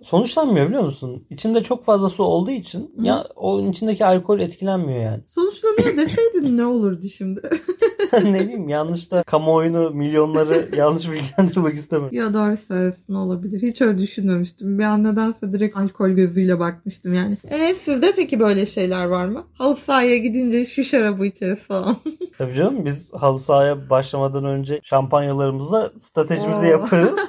Sonuçlanmıyor 0.03 0.67
biliyor 0.67 0.83
musun? 0.83 1.25
İçinde 1.29 1.63
çok 1.63 1.83
fazla 1.83 2.09
su 2.09 2.23
olduğu 2.23 2.51
için 2.51 2.79
Hı. 2.97 3.05
ya 3.05 3.25
onun 3.35 3.71
içindeki 3.71 4.05
alkol 4.05 4.39
etkilenmiyor 4.39 4.99
yani. 4.99 5.23
Sonuçlanıyor 5.27 5.97
deseydin 5.97 6.57
ne 6.57 6.65
olurdu 6.65 7.02
şimdi? 7.09 7.41
ne 8.23 8.39
bileyim 8.39 8.69
yanlış 8.69 9.11
da 9.11 9.23
kamuoyunu 9.23 9.91
milyonları 9.91 10.69
yanlış 10.77 11.11
bilgilendirmek 11.11 11.75
istemem. 11.75 12.09
ya 12.11 12.33
doğru 12.33 12.57
söylesin 12.57 13.13
olabilir. 13.13 13.61
Hiç 13.61 13.81
öyle 13.81 13.97
düşünmemiştim. 13.97 14.79
Bir 14.79 14.83
an 14.83 15.03
nedense 15.03 15.51
direkt 15.51 15.77
alkol 15.77 16.09
gözüyle 16.09 16.59
bakmıştım 16.59 17.13
yani. 17.13 17.37
E 17.49 17.73
sizde 17.73 18.13
peki 18.15 18.39
böyle 18.39 18.65
şeyler 18.65 19.05
var 19.05 19.25
mı? 19.25 19.43
Halı 19.53 19.75
sahaya 19.75 20.17
gidince 20.17 20.65
şu 20.65 20.83
şarabı 20.83 21.25
içeriz 21.25 21.59
falan. 21.59 21.95
Tabii 22.37 22.53
canım 22.53 22.85
biz 22.85 23.13
halı 23.13 23.39
sahaya 23.39 23.89
başlamadan 23.89 24.45
önce 24.45 24.79
şampanyalarımızla 24.83 25.91
stratejimizi 25.97 26.65
Oo. 26.65 26.69
yaparız. 26.69 27.11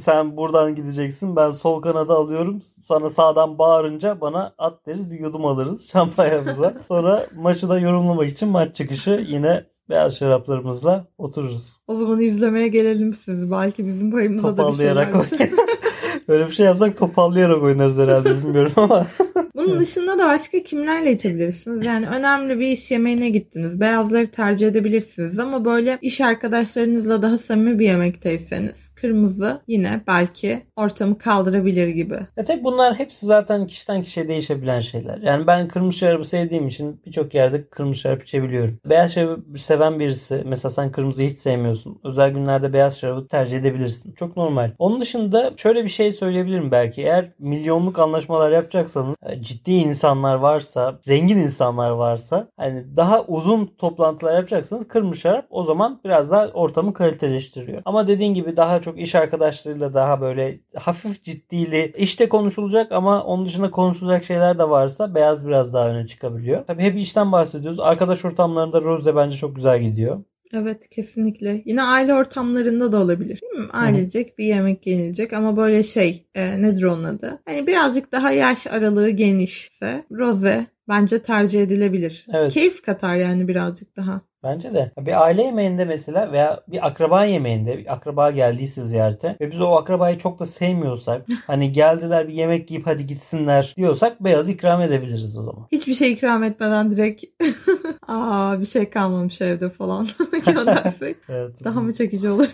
Sen 0.00 0.36
buradan 0.36 0.74
gideceksin. 0.74 1.36
Ben 1.36 1.50
sol 1.50 1.82
kanada 1.82 2.14
alıyorum. 2.14 2.62
Sana 2.82 3.10
sağdan 3.10 3.58
bağırınca 3.58 4.20
bana 4.20 4.54
at 4.58 4.86
deriz. 4.86 5.10
Bir 5.10 5.20
yudum 5.20 5.44
alırız 5.44 5.88
şampanyamıza. 5.88 6.74
Sonra 6.88 7.26
maçı 7.36 7.68
da 7.68 7.78
yorumlamak 7.78 8.28
için 8.28 8.48
maç 8.48 8.76
çıkışı 8.76 9.24
yine 9.28 9.64
beyaz 9.90 10.16
şaraplarımızla 10.16 11.06
otururuz. 11.18 11.76
o 11.86 11.94
zaman 11.94 12.20
izlemeye 12.20 12.68
gelelim 12.68 13.12
siz. 13.12 13.50
Belki 13.50 13.86
bizim 13.86 14.10
payımıza 14.10 14.56
da 14.56 14.68
bir 14.68 14.76
şeyler. 14.76 15.08
Öyle 16.28 16.46
bir 16.46 16.52
şey 16.52 16.66
yapsak 16.66 16.96
topallayarak 16.96 17.62
oynarız 17.62 17.98
herhalde 17.98 18.38
bilmiyorum 18.38 18.72
ama. 18.76 19.06
Bunun 19.54 19.78
dışında 19.78 20.18
da 20.18 20.28
başka 20.28 20.62
kimlerle 20.62 21.12
içebilirsiniz? 21.12 21.86
Yani 21.86 22.06
önemli 22.06 22.58
bir 22.60 22.66
iş 22.66 22.90
yemeğine 22.90 23.30
gittiniz. 23.30 23.80
Beyazları 23.80 24.30
tercih 24.30 24.68
edebilirsiniz 24.68 25.38
ama 25.38 25.64
böyle 25.64 25.98
iş 26.02 26.20
arkadaşlarınızla 26.20 27.22
daha 27.22 27.38
samimi 27.38 27.78
bir 27.78 27.84
yemekteyseniz 27.84 28.87
kırmızı 29.00 29.60
yine 29.68 30.00
belki 30.06 30.66
ortamı 30.76 31.18
kaldırabilir 31.18 31.88
gibi. 31.88 32.18
Ya 32.36 32.44
tabii 32.44 32.64
bunlar 32.64 32.94
hepsi 32.94 33.26
zaten 33.26 33.66
kişiden 33.66 34.02
kişiye 34.02 34.28
değişebilen 34.28 34.80
şeyler. 34.80 35.18
Yani 35.18 35.46
ben 35.46 35.68
kırmızı 35.68 35.98
şarabı 35.98 36.24
sevdiğim 36.24 36.68
için 36.68 37.00
birçok 37.06 37.34
yerde 37.34 37.68
kırmızı 37.68 38.00
şarap 38.00 38.22
içebiliyorum. 38.22 38.78
Beyaz 38.84 39.12
şarabı 39.12 39.58
seven 39.58 40.00
birisi 40.00 40.42
mesela 40.46 40.70
sen 40.70 40.92
kırmızıyı 40.92 41.30
hiç 41.30 41.38
sevmiyorsun. 41.38 42.00
Özel 42.04 42.30
günlerde 42.30 42.72
beyaz 42.72 42.98
şarabı 42.98 43.28
tercih 43.28 43.58
edebilirsin. 43.58 44.12
Çok 44.12 44.36
normal. 44.36 44.70
Onun 44.78 45.00
dışında 45.00 45.52
şöyle 45.56 45.84
bir 45.84 45.88
şey 45.88 46.12
söyleyebilirim 46.12 46.70
belki. 46.70 47.02
Eğer 47.02 47.32
milyonluk 47.38 47.98
anlaşmalar 47.98 48.50
yapacaksanız 48.50 49.16
e, 49.22 49.42
ciddi 49.42 49.72
insanlar 49.72 50.34
varsa, 50.34 50.98
zengin 51.02 51.38
insanlar 51.38 51.90
varsa 51.90 52.48
hani 52.56 52.96
daha 52.96 53.24
uzun 53.24 53.66
toplantılar 53.78 54.34
yapacaksanız 54.34 54.88
kırmızı 54.88 55.20
şarap 55.20 55.46
o 55.50 55.64
zaman 55.64 56.00
biraz 56.04 56.30
daha 56.30 56.46
ortamı 56.46 56.94
kaliteleştiriyor. 56.94 57.82
Ama 57.84 58.08
dediğin 58.08 58.34
gibi 58.34 58.56
daha 58.56 58.80
çok 58.80 58.87
iş 58.96 59.14
arkadaşlarıyla 59.14 59.94
daha 59.94 60.20
böyle 60.20 60.60
hafif 60.76 61.22
ciddili 61.22 61.92
işte 61.96 62.28
konuşulacak 62.28 62.92
ama 62.92 63.24
onun 63.24 63.46
dışında 63.46 63.70
konuşulacak 63.70 64.24
şeyler 64.24 64.58
de 64.58 64.70
varsa 64.70 65.14
beyaz 65.14 65.46
biraz 65.46 65.74
daha 65.74 65.88
öne 65.88 66.06
çıkabiliyor. 66.06 66.66
Tabii 66.66 66.82
hep 66.82 66.96
işten 66.96 67.32
bahsediyoruz. 67.32 67.80
Arkadaş 67.80 68.24
ortamlarında 68.24 68.80
rose 68.80 69.16
bence 69.16 69.36
çok 69.36 69.56
güzel 69.56 69.82
gidiyor. 69.82 70.24
Evet 70.52 70.88
kesinlikle. 70.88 71.62
Yine 71.64 71.82
aile 71.82 72.14
ortamlarında 72.14 72.92
da 72.92 73.02
olabilir. 73.02 73.40
Değil 73.42 73.64
mi? 73.64 73.70
Ailecek 73.72 74.38
bir 74.38 74.44
yemek 74.44 74.86
yenilecek 74.86 75.32
ama 75.32 75.56
böyle 75.56 75.82
şey 75.82 76.26
e, 76.34 76.62
nedir 76.62 76.82
onun 76.82 77.04
adı? 77.04 77.38
Hani 77.44 77.66
birazcık 77.66 78.12
daha 78.12 78.32
yaş 78.32 78.66
aralığı 78.66 79.10
genişse 79.10 80.04
roze 80.10 80.66
bence 80.88 81.22
tercih 81.22 81.62
edilebilir. 81.62 82.26
Evet. 82.32 82.52
Keyif 82.52 82.82
katar 82.82 83.16
yani 83.16 83.48
birazcık 83.48 83.96
daha. 83.96 84.20
Bence 84.42 84.74
de. 84.74 84.92
Bir 84.98 85.22
aile 85.22 85.42
yemeğinde 85.42 85.84
mesela 85.84 86.32
veya 86.32 86.60
bir 86.68 86.86
akraba 86.86 87.24
yemeğinde 87.24 87.78
bir 87.78 87.92
akraba 87.92 88.30
geldiyse 88.30 88.82
ziyarete 88.82 89.36
ve 89.40 89.50
biz 89.50 89.60
o 89.60 89.66
akrabayı 89.66 90.18
çok 90.18 90.38
da 90.38 90.46
sevmiyorsak 90.46 91.26
hani 91.46 91.72
geldiler 91.72 92.28
bir 92.28 92.32
yemek 92.32 92.70
yiyip 92.70 92.86
hadi 92.86 93.06
gitsinler 93.06 93.74
diyorsak 93.76 94.24
beyaz 94.24 94.48
ikram 94.48 94.82
edebiliriz 94.82 95.38
o 95.38 95.42
zaman. 95.42 95.66
Hiçbir 95.72 95.94
şey 95.94 96.12
ikram 96.12 96.42
etmeden 96.42 96.90
direkt 96.90 97.24
aa 98.08 98.60
bir 98.60 98.66
şey 98.66 98.90
kalmamış 98.90 99.40
evde 99.40 99.70
falan 99.70 100.06
göndersek 100.46 101.16
Evet. 101.28 101.64
daha 101.64 101.80
mı 101.80 101.94
çekici 101.94 102.30
olur? 102.30 102.48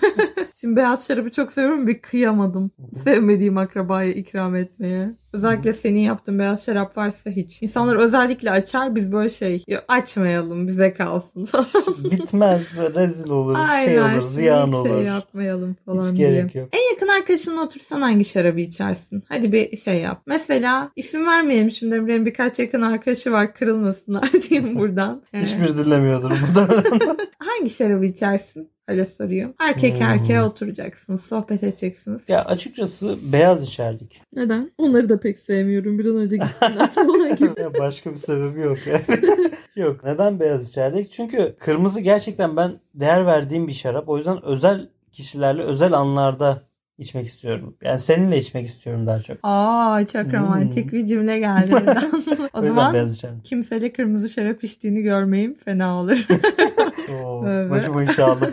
Şimdi 0.55 0.77
beyaz 0.77 1.07
şarabı 1.07 1.31
çok 1.31 1.53
seviyorum 1.53 1.87
bir 1.87 2.03
kıyamadım. 2.03 2.71
Sevmediğim 3.05 3.59
akrabaya 3.59 4.13
ikram 4.13 4.57
etmeye. 4.57 5.15
Özellikle 5.35 5.73
senin 5.73 6.01
yaptığın 6.01 6.39
beyaz 6.39 6.65
şarap 6.65 6.97
varsa 6.97 7.31
hiç. 7.31 7.63
İnsanlar 7.63 7.97
özellikle 7.97 8.51
açar 8.51 8.95
biz 8.95 9.13
böyle 9.13 9.31
şey 9.31 9.65
"Ya 9.69 9.83
açmayalım 9.89 10.69
bize 10.69 10.93
kalsın. 10.93 11.49
Bitmez, 12.11 12.63
rezil 12.97 13.31
olur, 13.31 13.59
şey 13.85 14.01
olur, 14.01 14.23
ziyan 14.23 14.67
hiç 14.67 14.75
olur. 14.75 14.89
Şey 14.89 15.03
yapmayalım 15.03 15.77
falan 15.87 16.11
Hiç 16.13 16.19
diye. 16.19 16.31
gerek 16.31 16.55
yok. 16.55 16.69
En 16.73 16.95
yakın 16.95 17.09
arkadaşınla 17.09 17.63
otursan 17.65 18.01
hangi 18.01 18.25
şarabı 18.25 18.61
içersin? 18.61 19.23
Hadi 19.29 19.53
bir 19.53 19.77
şey 19.77 20.01
yap. 20.01 20.23
Mesela 20.27 20.91
isim 20.97 21.27
vermeyelim 21.27 21.71
şimdi 21.71 21.95
Emre'nin 21.95 22.27
birkaç 22.27 22.59
yakın 22.59 22.83
arkadaşı 22.83 23.33
var 23.33 23.55
kırılmasınlar 23.55 24.33
diyeyim 24.49 24.79
buradan. 24.79 25.23
Ee, 25.33 25.41
Hiçbir 25.41 25.79
dinlemiyordur 25.79 26.31
burada. 26.31 26.69
hangi 27.39 27.71
şarabı 27.71 28.05
içersin? 28.05 28.74
Öyle 28.89 29.07
sorayım. 29.07 29.55
Erkek 29.61 29.95
Hmm. 29.95 30.03
erkeğe 30.03 30.43
oturacaksınız. 30.43 31.21
Sohbet 31.25 31.63
edeceksiniz. 31.65 32.23
ya 32.29 32.45
açıkçası 32.45 33.19
beyaz 33.33 33.63
içerdik. 33.69 34.23
Neden? 34.37 34.71
Onları 34.79 35.09
da 35.09 35.21
pek 35.21 35.39
sevmiyorum. 35.39 35.99
Bir 35.99 36.05
an 36.05 36.17
önce 36.17 36.37
gitsinler 36.37 36.93
falan 36.93 37.37
gibi. 37.37 37.61
Ya 37.61 37.71
Başka 37.79 38.11
bir 38.11 38.17
sebebi 38.17 38.61
yok 38.61 38.79
yani. 38.87 39.03
yok. 39.77 40.05
Neden 40.05 40.41
beyaz 40.41 40.69
içerdik? 40.69 41.13
Çünkü 41.13 41.57
kırmızı 41.61 42.01
gerçekten 42.01 42.57
ben 42.57 42.73
değer 42.95 43.27
verdiğim 43.27 43.69
bir 43.69 43.73
şarap. 43.73 44.09
O 44.09 44.17
yüzden 44.17 44.45
özel 44.45 44.89
kişilerle 45.13 45.63
özel 45.63 45.93
anlarda 45.93 46.63
içmek 46.99 47.27
istiyorum. 47.27 47.77
Yani 47.83 47.99
seninle 47.99 48.39
içmek 48.39 48.67
istiyorum 48.67 49.07
daha 49.07 49.23
çok. 49.23 49.37
Aa 49.43 50.07
çok 50.07 50.35
romantik 50.35 50.93
bir 50.93 51.07
cümle 51.07 51.39
geldi 51.39 51.73
buradan. 51.73 52.23
o 52.55 52.61
Hmm. 52.63 52.71
O 52.71 52.75
zaman 52.75 53.09
kimseyle 53.45 53.93
kırmızı 53.93 54.29
şarap 54.29 54.65
içtiğini 54.65 55.03
görmeyeyim 55.03 55.55
fena 55.65 56.01
olur. 56.01 56.27
Oo, 57.13 57.45
Evet. 57.49 57.71
başıma 57.71 58.03
inşallah. 58.03 58.47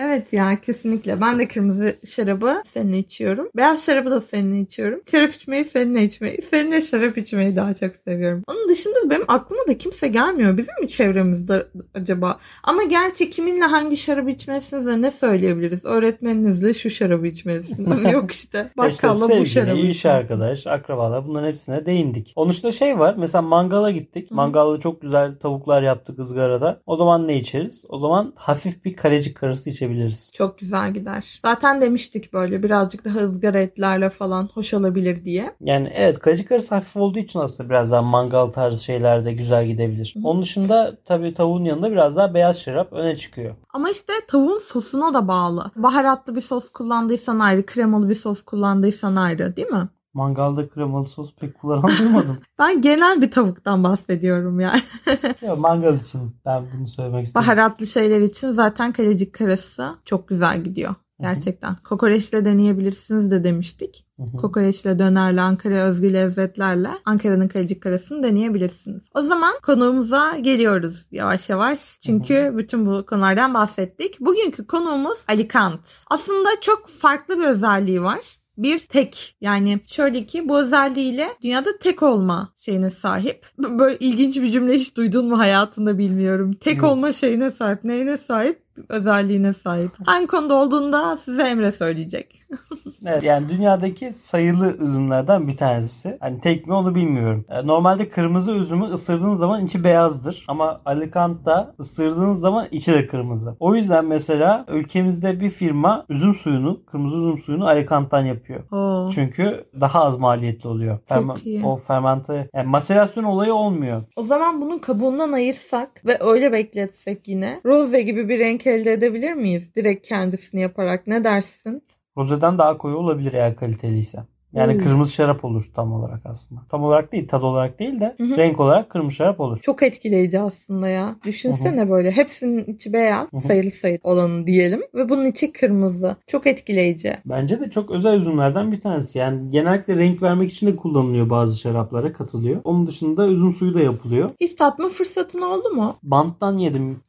Evet 0.00 0.32
ya 0.32 0.60
kesinlikle. 0.60 1.20
Ben 1.20 1.38
de 1.38 1.48
kırmızı 1.48 1.96
şarabı 2.06 2.62
seninle 2.66 2.98
içiyorum. 2.98 3.48
Beyaz 3.56 3.84
şarabı 3.84 4.10
da 4.10 4.20
seninle 4.20 4.60
içiyorum. 4.60 5.00
Şarap 5.10 5.34
içmeyi 5.34 5.64
seninle 5.64 6.04
içmeyi. 6.04 6.42
Seninle 6.50 6.80
şarap 6.80 7.18
içmeyi 7.18 7.56
daha 7.56 7.74
çok 7.74 7.96
seviyorum. 7.96 8.42
Onun 8.48 8.68
dışında 8.68 9.10
benim 9.10 9.24
aklıma 9.28 9.66
da 9.68 9.78
kimse 9.78 10.08
gelmiyor. 10.08 10.56
Bizim 10.56 10.74
mi 10.80 10.88
çevremizde 10.88 11.66
acaba? 11.94 12.38
Ama 12.62 12.82
gerçi 12.82 13.30
kiminle 13.30 13.64
hangi 13.64 13.96
şarabı 13.96 14.30
içmelisiniz 14.30 14.86
ne 14.86 15.10
söyleyebiliriz? 15.10 15.84
Öğretmeninizle 15.84 16.74
şu 16.74 16.90
şarabı 16.90 17.26
içmelisiniz. 17.26 18.12
Yok 18.12 18.30
işte. 18.30 18.58
Ya 18.58 18.88
işte 18.88 19.08
Bakkalla 19.08 19.40
bu 19.40 19.46
şarabı 19.46 19.70
iş 19.78 19.80
içmelisiniz. 19.80 20.06
arkadaş, 20.06 20.66
akrabalar 20.66 21.26
bunların 21.26 21.48
hepsine 21.48 21.86
değindik. 21.86 22.32
Onun 22.36 22.50
dışında 22.52 22.72
şey 22.72 22.98
var. 22.98 23.14
Mesela 23.18 23.42
mangala 23.42 23.90
gittik. 23.90 24.30
Hı. 24.30 24.34
Mangalda 24.34 24.80
çok 24.80 25.02
güzel 25.02 25.38
tavuklar 25.38 25.82
yaptık 25.82 26.18
ızgarada. 26.18 26.80
O 26.86 26.96
zaman 26.96 27.28
ne 27.28 27.36
içeriz? 27.36 27.84
O 27.88 27.98
zaman 27.98 28.32
hafif 28.36 28.84
bir 28.84 28.94
kalecik 28.96 29.36
karısı 29.36 29.70
içebiliriz. 29.70 29.89
Çok 30.32 30.58
güzel 30.58 30.94
gider. 30.94 31.40
Zaten 31.42 31.80
demiştik 31.80 32.32
böyle 32.32 32.62
birazcık 32.62 33.04
daha 33.04 33.18
ızgara 33.18 33.58
etlerle 33.58 34.10
falan 34.10 34.48
hoş 34.54 34.74
olabilir 34.74 35.24
diye. 35.24 35.56
Yani 35.60 35.92
evet 35.94 36.18
kalecik 36.18 36.48
karısı 36.48 36.74
hafif 36.74 36.96
olduğu 36.96 37.18
için 37.18 37.38
aslında 37.38 37.70
biraz 37.70 37.90
daha 37.90 38.02
mangal 38.02 38.46
tarzı 38.46 38.84
şeylerde 38.84 39.32
güzel 39.32 39.66
gidebilir. 39.66 40.14
Hı. 40.16 40.28
Onun 40.28 40.42
dışında 40.42 40.96
tabii 41.04 41.34
tavuğun 41.34 41.64
yanında 41.64 41.90
biraz 41.92 42.16
daha 42.16 42.34
beyaz 42.34 42.58
şarap 42.58 42.92
öne 42.92 43.16
çıkıyor. 43.16 43.54
Ama 43.74 43.90
işte 43.90 44.12
tavuğun 44.28 44.58
sosuna 44.58 45.14
da 45.14 45.28
bağlı. 45.28 45.70
Baharatlı 45.76 46.34
bir 46.36 46.40
sos 46.40 46.70
kullandıysan 46.70 47.38
ayrı, 47.38 47.66
kremalı 47.66 48.08
bir 48.08 48.14
sos 48.14 48.42
kullandıysan 48.42 49.16
ayrı 49.16 49.56
değil 49.56 49.68
mi? 49.68 49.88
Mangalda 50.14 50.68
kremalı 50.68 51.08
sos 51.08 51.34
pek 51.34 51.58
kullanan 51.58 51.90
duymadım. 51.98 52.38
Ben 52.58 52.82
genel 52.82 53.22
bir 53.22 53.30
tavuktan 53.30 53.84
bahsediyorum 53.84 54.60
yani. 54.60 54.82
ya 55.42 55.56
mangal 55.56 55.96
için 55.96 56.36
ben 56.46 56.64
bunu 56.76 56.88
söylemek 56.88 57.26
istedim. 57.26 57.42
Baharatlı 57.42 57.86
şeyler 57.86 58.20
için 58.20 58.52
zaten 58.52 58.92
kalecik 58.92 59.32
karası 59.32 59.94
çok 60.04 60.28
güzel 60.28 60.64
gidiyor. 60.64 60.94
Gerçekten. 61.20 61.76
Kokoreçle 61.84 62.44
deneyebilirsiniz 62.44 63.30
de 63.30 63.44
demiştik. 63.44 64.06
Hı 64.16 64.22
hı. 64.22 64.36
Kokoreçle, 64.36 64.98
dönerle, 64.98 65.40
Ankara 65.40 65.74
özgü 65.74 66.12
lezzetlerle 66.12 66.90
Ankara'nın 67.04 67.48
kalecik 67.48 67.82
karasını 67.82 68.22
deneyebilirsiniz. 68.22 69.02
O 69.14 69.22
zaman 69.22 69.54
konuğumuza 69.62 70.36
geliyoruz 70.36 71.06
yavaş 71.10 71.48
yavaş. 71.48 71.98
Çünkü 72.00 72.54
bütün 72.56 72.86
bu 72.86 73.06
konulardan 73.06 73.54
bahsettik. 73.54 74.20
Bugünkü 74.20 74.66
konuğumuz 74.66 75.24
Alicant. 75.28 76.02
Aslında 76.10 76.48
çok 76.60 76.88
farklı 76.88 77.38
bir 77.38 77.44
özelliği 77.44 78.02
var. 78.02 78.39
Bir 78.62 78.78
tek. 78.78 79.36
Yani 79.40 79.80
şöyle 79.86 80.26
ki 80.26 80.48
bu 80.48 80.60
özelliğiyle 80.60 81.28
dünyada 81.42 81.78
tek 81.78 82.02
olma 82.02 82.52
şeyine 82.56 82.90
sahip. 82.90 83.46
Böyle 83.58 83.98
ilginç 83.98 84.36
bir 84.36 84.50
cümle 84.50 84.72
hiç 84.72 84.96
duydun 84.96 85.28
mu 85.28 85.38
hayatında 85.38 85.98
bilmiyorum. 85.98 86.52
Tek 86.52 86.82
olma 86.82 87.12
şeyine 87.12 87.50
sahip. 87.50 87.84
Neyine 87.84 88.18
sahip? 88.18 88.62
Özelliğine 88.88 89.52
sahip. 89.52 89.90
Hangi 90.04 90.26
konuda 90.26 90.54
olduğunda 90.54 91.16
size 91.16 91.42
Emre 91.42 91.72
söyleyecek. 91.72 92.39
Evet, 93.06 93.22
yani 93.22 93.48
dünyadaki 93.48 94.12
sayılı 94.12 94.76
üzümlerden 94.76 95.48
bir 95.48 95.56
tanesi. 95.56 96.16
Hani 96.20 96.40
tek 96.40 96.66
mi 96.66 96.72
onu 96.74 96.94
bilmiyorum. 96.94 97.44
E, 97.48 97.66
Normalde 97.66 98.08
kırmızı 98.08 98.52
üzümü 98.52 98.84
ısırdığın 98.84 99.34
zaman 99.34 99.66
içi 99.66 99.84
beyazdır. 99.84 100.44
Ama 100.48 100.80
Alicant'ta 100.84 101.74
ısırdığınız 101.80 102.40
zaman 102.40 102.66
içi 102.70 102.92
de 102.92 103.06
kırmızı. 103.06 103.56
O 103.60 103.74
yüzden 103.74 104.04
mesela 104.04 104.64
ülkemizde 104.68 105.40
bir 105.40 105.50
firma 105.50 106.04
üzüm 106.08 106.34
suyunu, 106.34 106.84
kırmızı 106.84 107.16
üzüm 107.16 107.38
suyunu 107.38 107.66
Alicant'tan 107.66 108.24
yapıyor. 108.24 108.60
Oo. 108.72 109.10
Çünkü 109.14 109.64
daha 109.80 110.04
az 110.04 110.16
maliyetli 110.18 110.68
oluyor. 110.68 110.98
Çok 111.08 111.46
iyi. 111.46 111.64
O 111.64 111.76
fermente, 111.76 112.48
yani 112.54 112.66
maserasyon 112.68 113.24
olayı 113.24 113.54
olmuyor. 113.54 114.02
O 114.16 114.22
zaman 114.22 114.60
bunun 114.60 114.78
kabuğundan 114.78 115.32
ayırsak 115.32 116.06
ve 116.06 116.18
öyle 116.20 116.52
bekletsek 116.52 117.28
yine 117.28 117.60
roze 117.66 118.02
gibi 118.02 118.28
bir 118.28 118.38
renk 118.38 118.66
elde 118.66 118.92
edebilir 118.92 119.32
miyiz? 119.32 119.74
Direkt 119.76 120.08
kendisini 120.08 120.60
yaparak 120.60 121.06
ne 121.06 121.24
dersin? 121.24 121.82
Rozeden 122.18 122.58
daha 122.58 122.78
koyu 122.78 122.96
olabilir 122.96 123.32
eğer 123.32 123.56
kaliteliyse. 123.56 124.18
Yani 124.52 124.72
Hmm. 124.72 124.80
kırmızı 124.80 125.12
şarap 125.12 125.44
olur 125.44 125.70
tam 125.74 125.92
olarak 125.92 126.20
aslında. 126.26 126.60
Tam 126.68 126.84
olarak 126.84 127.12
değil, 127.12 127.28
tad 127.28 127.42
olarak 127.42 127.78
değil 127.78 128.00
de 128.00 128.14
Hı 128.18 128.24
hı. 128.24 128.36
renk 128.36 128.60
olarak 128.60 128.90
kırmızı 128.90 129.16
şarap 129.16 129.40
olur. 129.40 129.58
Çok 129.58 129.82
etkileyici 129.82 130.40
aslında 130.40 130.88
ya. 130.88 131.14
Düşünsene 131.26 131.90
böyle 131.90 132.10
hepsinin 132.10 132.64
içi 132.74 132.92
beyaz, 132.92 133.28
sayılı 133.46 133.70
sayılı 133.70 133.98
olanı 134.02 134.46
diyelim 134.46 134.82
ve 134.94 135.08
bunun 135.08 135.24
içi 135.24 135.52
kırmızı. 135.52 136.16
Çok 136.26 136.46
etkileyici. 136.46 137.16
Bence 137.26 137.60
de 137.60 137.70
çok 137.70 137.90
özel 137.90 138.18
üzümlerden 138.18 138.72
bir 138.72 138.80
tanesi. 138.80 139.18
Yani 139.18 139.50
genellikle 139.50 139.96
renk 139.96 140.22
vermek 140.22 140.52
için 140.52 140.66
de 140.66 140.76
kullanılıyor 140.76 141.30
bazı 141.30 141.56
şaraplara 141.58 142.12
katılıyor. 142.12 142.60
Onun 142.64 142.86
dışında 142.86 143.26
üzüm 143.26 143.52
suyu 143.52 143.74
da 143.74 143.80
yapılıyor. 143.80 144.30
Hiç 144.40 144.54
tatma 144.54 144.88
fırsatın 144.88 145.42
oldu 145.42 145.68
mu? 145.70 145.96
Banttan 146.02 146.58
yedim. 146.58 147.00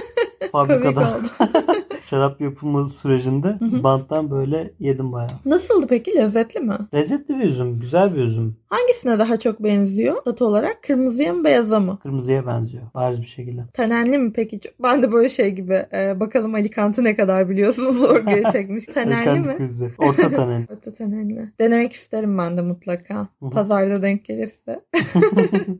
Fabrikada. 0.52 1.08
şarap 2.10 2.40
yapımı 2.40 2.88
sürecinde 2.88 3.48
hı. 3.48 3.82
banttan 3.82 4.30
böyle 4.30 4.70
yedim 4.80 5.12
bayağı. 5.12 5.30
Nasıldı 5.44 5.86
peki? 5.88 6.16
Lezzetli 6.16 6.60
mi? 6.60 6.74
Lezzetli 6.94 7.38
bir 7.38 7.44
üzüm, 7.44 7.78
güzel 7.78 8.14
bir 8.14 8.24
üzüm. 8.24 8.56
Hangisine 8.68 9.18
daha 9.18 9.38
çok 9.38 9.62
benziyor 9.62 10.24
tat 10.24 10.42
olarak? 10.42 10.82
Kırmızıya 10.82 11.32
mı 11.32 11.44
beyaza 11.44 11.80
mı? 11.80 11.98
Kırmızıya 12.02 12.46
benziyor 12.46 12.84
bariz 12.94 13.20
bir 13.20 13.26
şekilde. 13.26 13.62
Tenenli 13.72 14.18
mi 14.18 14.32
peki? 14.32 14.60
Ben 14.82 15.02
de 15.02 15.12
böyle 15.12 15.28
şey 15.28 15.50
gibi 15.50 15.86
e, 15.92 16.20
bakalım 16.20 16.54
Alicant'ı 16.54 17.04
ne 17.04 17.16
kadar 17.16 17.48
biliyorsunuz 17.48 17.98
sorguya 18.06 18.50
çekmiş. 18.52 18.84
Tenenli 18.84 19.48
mi? 19.48 19.56
kızı. 19.56 19.90
Orta 19.98 20.30
tanen. 20.30 20.66
Orta 20.72 20.94
tenenli. 20.94 21.48
Denemek 21.60 21.92
isterim 21.92 22.38
ben 22.38 22.56
de 22.56 22.62
mutlaka. 22.62 23.28
Hı 23.40 23.46
hı. 23.46 23.50
Pazarda 23.50 24.02
denk 24.02 24.24
gelirse. 24.24 24.80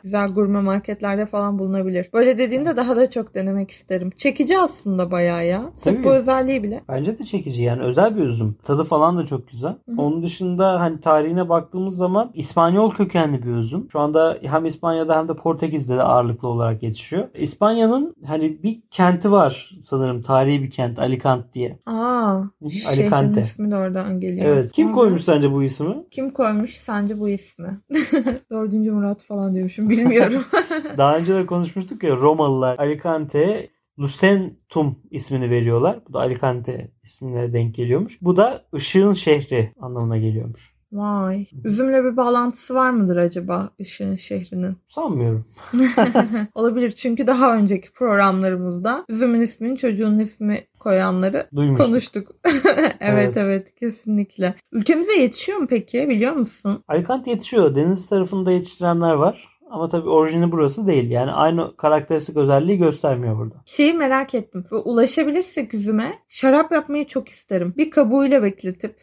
Güzel 0.03 0.29
gurme 0.29 0.61
marketlerde 0.61 1.27
falan 1.27 1.59
bulunabilir. 1.59 2.11
Böyle 2.13 2.39
dediğinde 2.39 2.77
daha 2.77 2.97
da 2.97 3.11
çok 3.11 3.35
denemek 3.35 3.71
isterim. 3.71 4.11
Çekici 4.17 4.59
aslında 4.59 5.11
bayağı 5.11 5.47
ya. 5.47 5.63
Sırf 5.75 6.05
bu 6.05 6.20
özelliği 6.21 6.63
bile. 6.63 6.81
Bence 6.89 7.19
de 7.19 7.25
çekici 7.25 7.63
yani 7.63 7.83
özel 7.83 8.17
bir 8.17 8.27
üzüm. 8.27 8.57
Tadı 8.65 8.85
falan 8.85 9.19
da 9.19 9.27
çok 9.27 9.49
güzel. 9.51 9.71
hı. 9.71 9.95
Onun 9.99 10.23
dışında 10.23 10.81
hani 10.81 11.01
tarihine 11.01 11.49
baktığımız 11.49 11.97
zaman 11.97 12.31
İspanyol 12.35 12.91
kökenli 12.91 13.43
bir 13.43 13.51
üzüm. 13.51 13.89
Şu 13.93 14.01
anda 14.01 14.39
hem 14.43 14.67
İspanya'da 14.67 15.17
hem 15.19 15.29
de 15.29 15.35
Portekiz'de 15.35 15.97
de 15.97 16.03
ağırlıklı 16.03 16.49
olarak 16.49 16.83
yetişiyor. 16.83 17.29
İspanya'nın 17.35 18.15
hani 18.27 18.63
bir 18.63 18.81
kenti 18.91 19.31
var 19.31 19.71
sanırım 19.83 20.23
tarihi 20.23 20.63
bir 20.63 20.71
kent 20.71 20.99
Alicante 20.99 21.53
diye. 21.53 21.79
Aa, 21.87 22.41
Alicante. 22.89 23.41
ismi 23.41 23.71
de 23.71 23.77
oradan 23.77 24.21
geliyor. 24.21 24.47
Evet. 24.47 24.73
Kim 24.73 24.87
Aha. 24.87 24.95
koymuş 24.95 25.25
sence 25.25 25.53
bu 25.53 25.63
ismi? 25.63 25.95
Kim 26.11 26.31
koymuş 26.31 26.71
sence 26.77 27.21
bu 27.21 27.29
ismi? 27.29 27.79
Dördüncü 28.51 28.91
Murat 28.93 29.23
falan 29.25 29.55
diyormuşum 29.55 29.91
bilmiyorum. 29.91 30.43
Daha 30.99 31.17
önce 31.17 31.35
de 31.35 31.47
konuşmuştuk 31.47 32.03
ya 32.03 32.17
Romalılar 32.17 32.79
Alicante'ye 32.79 33.71
Lucentum 34.01 34.99
ismini 35.11 35.51
veriyorlar. 35.51 35.99
Bu 36.09 36.13
da 36.13 36.19
Alicante 36.19 36.91
ismine 37.03 37.53
denk 37.53 37.75
geliyormuş. 37.75 38.19
Bu 38.23 38.37
da 38.37 38.65
ışığın 38.75 39.13
şehri 39.13 39.73
anlamına 39.81 40.19
geliyormuş. 40.19 40.75
Vay. 40.93 41.47
Üzümle 41.65 42.05
bir 42.05 42.17
bağlantısı 42.17 42.75
var 42.75 42.91
mıdır 42.91 43.17
acaba 43.17 43.71
Işığın 43.79 44.15
şehrinin? 44.15 44.77
Sanmıyorum. 44.87 45.47
Olabilir 46.55 46.91
çünkü 46.91 47.27
daha 47.27 47.57
önceki 47.57 47.93
programlarımızda 47.93 49.05
üzümün 49.09 49.41
ismini 49.41 49.79
çocuğun 49.79 50.19
ismi 50.19 50.65
koyanları 50.79 51.47
Duymuştuk. 51.57 51.87
konuştuk. 51.87 52.29
evet, 52.75 52.97
Evet. 53.01 53.37
evet 53.37 53.75
kesinlikle. 53.75 54.55
Ülkemize 54.73 55.13
yetişiyor 55.13 55.59
mu 55.59 55.67
peki 55.71 56.09
biliyor 56.09 56.33
musun? 56.33 56.85
Alicante 56.89 57.31
yetişiyor. 57.31 57.75
Deniz 57.75 58.07
tarafında 58.07 58.53
yetiştirenler 58.53 59.13
var. 59.15 59.60
Ama 59.71 59.89
tabii 59.89 60.09
orijini 60.09 60.53
burası 60.53 60.87
değil. 60.87 61.11
Yani 61.11 61.33
aynı 61.33 61.77
karakteristik 61.77 62.37
özelliği 62.37 62.79
göstermiyor 62.79 63.39
burada. 63.39 63.55
Şeyi 63.65 63.95
merak 63.95 64.35
ettim. 64.35 64.65
Ve 64.73 64.77
ulaşabilirsek 64.77 65.75
üzüme 65.75 66.13
şarap 66.29 66.73
yapmayı 66.73 67.07
çok 67.07 67.29
isterim. 67.29 67.75
Bir 67.77 67.91
kabuğuyla 67.91 68.43
bekletip 68.43 68.97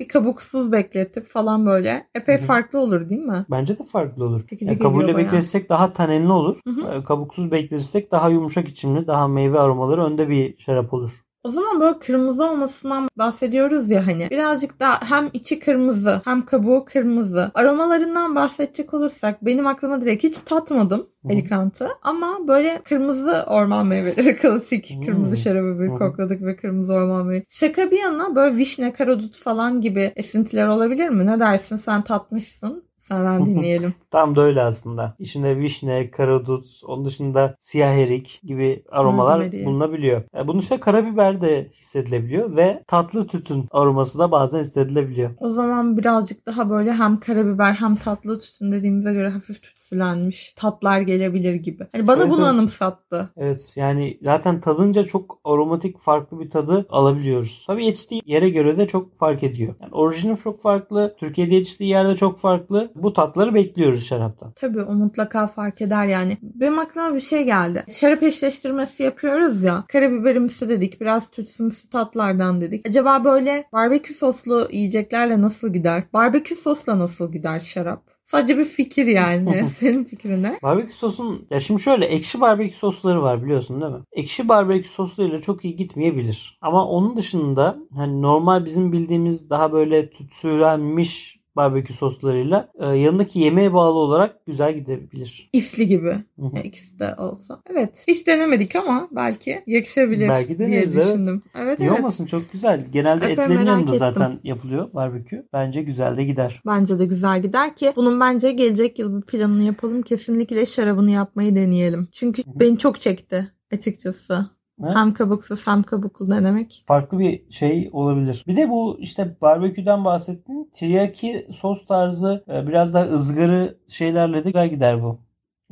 bir 0.00 0.08
kabuksuz 0.08 0.72
bekletip 0.72 1.24
falan 1.24 1.66
böyle 1.66 2.06
epey 2.14 2.36
Hı 2.36 2.42
hı. 2.42 2.46
farklı 2.46 2.78
olur 2.78 3.08
değil 3.08 3.20
mi? 3.20 3.46
Bence 3.50 3.78
de 3.78 3.84
farklı 3.84 4.24
olur. 4.24 4.44
Yani 4.60 4.78
kabuğuyla 4.78 5.16
bekletsek 5.16 5.68
daha 5.68 5.92
tanenli 5.92 6.32
olur. 6.32 6.60
Hı 6.66 6.70
hı. 6.70 6.92
Ee, 6.92 7.04
Kabuksuz 7.04 7.50
bekletirsek 7.50 8.10
daha 8.10 8.28
yumuşak 8.28 8.68
içimli, 8.68 9.06
daha 9.06 9.28
meyve 9.28 9.60
aromaları 9.60 10.04
önde 10.04 10.28
bir 10.28 10.56
şarap 10.58 10.94
olur. 10.94 11.24
O 11.44 11.50
zaman 11.50 11.80
böyle 11.80 11.98
kırmızı 11.98 12.44
olmasından 12.44 13.08
bahsediyoruz 13.18 13.90
ya 13.90 14.06
hani. 14.06 14.30
Birazcık 14.30 14.80
daha 14.80 15.10
hem 15.10 15.30
içi 15.32 15.58
kırmızı 15.58 16.20
hem 16.24 16.44
kabuğu 16.44 16.84
kırmızı. 16.84 17.50
Aromalarından 17.54 18.34
bahsedecek 18.34 18.94
olursak 18.94 19.44
benim 19.44 19.66
aklıma 19.66 20.02
direkt 20.02 20.24
hiç 20.24 20.38
tatmadım. 20.38 21.06
Alicant'ı. 21.24 21.88
Ama 22.02 22.48
böyle 22.48 22.80
kırmızı 22.84 23.44
orman 23.48 23.86
meyveleri 23.86 24.36
klasik. 24.40 24.90
Hmm. 24.90 25.02
Kırmızı 25.02 25.36
şarabı 25.36 25.80
bir 25.80 25.88
kokladık 25.88 26.42
ve 26.42 26.56
kırmızı 26.56 26.92
orman 26.92 27.26
meyveleri. 27.26 27.46
Şaka 27.48 27.90
bir 27.90 27.98
yana 27.98 28.34
böyle 28.34 28.56
vişne, 28.56 28.92
karadut 28.92 29.36
falan 29.38 29.80
gibi 29.80 30.12
esintiler 30.16 30.66
olabilir 30.66 31.08
mi? 31.08 31.26
Ne 31.26 31.40
dersin 31.40 31.76
sen 31.76 32.02
tatmışsın. 32.02 32.84
Senden 33.02 33.46
dinleyelim. 33.46 33.94
Tam 34.10 34.36
da 34.36 34.40
öyle 34.42 34.62
aslında. 34.62 35.14
İçinde 35.18 35.58
vişne, 35.58 36.10
karadut, 36.10 36.66
onun 36.86 37.04
dışında 37.04 37.54
siyah 37.58 37.92
erik 37.92 38.40
gibi 38.44 38.82
aromalar 38.90 39.38
Rosemary. 39.40 39.64
bulunabiliyor. 39.66 40.22
E, 40.36 40.48
Bunun 40.48 40.60
dışında 40.60 40.80
karabiber 40.80 41.40
de 41.40 41.70
hissedilebiliyor 41.80 42.56
ve 42.56 42.82
tatlı 42.86 43.26
tütün 43.26 43.68
aroması 43.70 44.18
da 44.18 44.30
bazen 44.30 44.60
hissedilebiliyor. 44.60 45.30
O 45.40 45.48
zaman 45.48 45.96
birazcık 45.96 46.46
daha 46.46 46.70
böyle 46.70 46.92
hem 46.92 47.20
karabiber 47.20 47.72
hem 47.72 47.94
tatlı 47.96 48.38
tütün 48.38 48.72
dediğimize 48.72 49.12
göre 49.12 49.28
hafif 49.28 49.62
tütsülenmiş 49.62 50.52
tatlar 50.56 51.00
gelebilir 51.00 51.54
gibi. 51.54 51.86
Hani 51.92 52.06
bana 52.06 52.22
Evet, 52.22 52.30
bunu 52.32 52.40
evet. 52.40 52.50
anımsattı. 52.54 53.30
Evet 53.36 53.72
yani 53.76 54.18
zaten 54.22 54.60
tadınca 54.60 55.04
çok 55.04 55.38
aromatik 55.44 55.98
farklı 56.00 56.40
bir 56.40 56.50
tadı 56.50 56.86
alabiliyoruz. 56.90 57.64
Tabii 57.66 57.84
yetiştiği 57.86 58.22
yere 58.26 58.48
göre 58.50 58.76
de 58.78 58.86
çok 58.86 59.16
fark 59.16 59.42
ediyor. 59.42 59.74
Yani 59.80 59.92
orijini 59.94 60.36
çok 60.38 60.62
farklı, 60.62 61.14
Türkiye'de 61.18 61.54
yetiştiği 61.54 61.90
yerde 61.90 62.16
çok 62.16 62.38
farklı. 62.38 62.91
Bu 62.94 63.12
tatları 63.12 63.54
bekliyoruz 63.54 64.06
şaraptan. 64.06 64.52
Tabii 64.56 64.82
o 64.82 64.92
mutlaka 64.92 65.46
fark 65.46 65.82
eder 65.82 66.06
yani. 66.06 66.36
Benim 66.42 66.78
aklıma 66.78 67.14
bir 67.14 67.20
şey 67.20 67.44
geldi. 67.44 67.84
Şarap 67.88 68.22
eşleştirmesi 68.22 69.02
yapıyoruz 69.02 69.62
ya. 69.62 69.84
Karabiberimsi 69.88 70.68
dedik. 70.68 71.00
Biraz 71.00 71.30
tütsümsü 71.30 71.90
tatlardan 71.90 72.60
dedik. 72.60 72.88
Acaba 72.88 73.24
böyle 73.24 73.64
barbekü 73.72 74.14
soslu 74.14 74.68
yiyeceklerle 74.72 75.40
nasıl 75.40 75.72
gider? 75.72 76.04
Barbekü 76.12 76.54
sosla 76.54 76.98
nasıl 76.98 77.32
gider 77.32 77.60
şarap? 77.60 78.12
Sadece 78.24 78.58
bir 78.58 78.64
fikir 78.64 79.06
yani. 79.06 79.68
Senin 79.68 80.04
fikrin 80.04 80.42
ne? 80.42 80.58
Barbekü 80.62 80.92
sosun 80.92 81.46
ya 81.50 81.60
şimdi 81.60 81.82
şöyle 81.82 82.04
ekşi 82.04 82.40
barbekü 82.40 82.74
sosları 82.74 83.22
var 83.22 83.44
biliyorsun 83.44 83.80
değil 83.80 83.92
mi? 83.92 84.00
Ekşi 84.12 84.48
barbekü 84.48 84.88
soslarıyla 84.88 85.40
çok 85.40 85.64
iyi 85.64 85.76
gitmeyebilir. 85.76 86.58
Ama 86.62 86.86
onun 86.88 87.16
dışında 87.16 87.76
hani 87.96 88.22
normal 88.22 88.64
bizim 88.64 88.92
bildiğimiz 88.92 89.50
daha 89.50 89.72
böyle 89.72 90.10
tütsülenmiş 90.10 91.41
barbekü 91.56 91.94
soslarıyla 91.94 92.68
e, 92.80 92.86
yanındaki 92.86 93.38
yemeğe 93.38 93.72
bağlı 93.72 93.98
olarak 93.98 94.46
güzel 94.46 94.74
gidebilir. 94.74 95.50
İfli 95.52 95.88
gibi. 95.88 96.10
Hı 96.40 96.46
hı. 96.46 96.58
İkisi 96.64 96.98
de 96.98 97.14
olsa. 97.18 97.62
Evet. 97.70 98.04
Hiç 98.08 98.26
denemedik 98.26 98.76
ama 98.76 99.08
belki 99.10 99.62
yakışabilir 99.66 100.28
Belki 100.28 100.58
diye 100.58 100.68
deneriz, 100.68 100.96
evet. 100.96 101.06
düşündüm. 101.06 101.42
Evet 101.54 101.80
İyi 101.80 101.88
evet. 101.88 101.98
olmasın 101.98 102.26
çok 102.26 102.52
güzel. 102.52 102.86
Genelde 102.92 103.24
Epey 103.32 103.44
etlerin 103.44 103.66
yanında 103.66 103.82
ettim. 103.82 103.98
zaten 103.98 104.40
yapılıyor 104.44 104.92
barbekü. 104.94 105.48
Bence 105.52 105.82
güzel 105.82 106.16
de 106.16 106.24
gider. 106.24 106.62
Bence 106.66 106.98
de 106.98 107.06
güzel 107.06 107.42
gider 107.42 107.76
ki 107.76 107.92
bunun 107.96 108.20
bence 108.20 108.52
gelecek 108.52 108.98
yıl 108.98 109.16
bir 109.16 109.26
planını 109.26 109.62
yapalım. 109.62 110.02
Kesinlikle 110.02 110.66
şarabını 110.66 111.10
yapmayı 111.10 111.56
deneyelim. 111.56 112.08
Çünkü 112.12 112.42
beni 112.46 112.78
çok 112.78 113.00
çekti 113.00 113.48
açıkçası. 113.72 114.46
Evet. 114.84 114.96
Hem 114.96 115.14
kabuksuz 115.14 115.66
hem 115.66 115.82
kabuklu 115.82 116.30
denemek. 116.30 116.84
Farklı 116.86 117.18
bir 117.18 117.50
şey 117.50 117.90
olabilir. 117.92 118.44
Bir 118.46 118.56
de 118.56 118.70
bu 118.70 118.96
işte 119.00 119.36
barbeküden 119.40 120.04
bahsettin. 120.04 120.70
Teriyaki 120.74 121.46
sos 121.56 121.86
tarzı 121.86 122.44
e, 122.48 122.66
biraz 122.66 122.94
daha 122.94 123.04
ızgarı 123.04 123.78
şeylerle 123.88 124.44
de 124.44 124.50
güzel 124.50 124.68
gider 124.70 125.02
bu. 125.02 125.18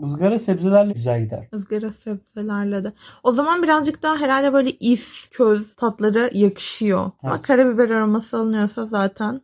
Izgara 0.02 0.38
sebzelerle 0.38 0.92
güzel 0.92 1.22
gider. 1.24 1.48
ızgara 1.54 1.90
sebzelerle 1.90 2.84
de. 2.84 2.92
O 3.22 3.32
zaman 3.32 3.62
birazcık 3.62 4.02
daha 4.02 4.16
herhalde 4.16 4.52
böyle 4.52 4.70
is, 4.70 5.28
köz 5.28 5.74
tatları 5.74 6.30
yakışıyor. 6.32 7.00
Ama 7.22 7.34
Evet. 7.34 7.42
karabiber 7.42 7.90
aroması 7.90 8.38
alınıyorsa 8.38 8.86
zaten. 8.86 9.40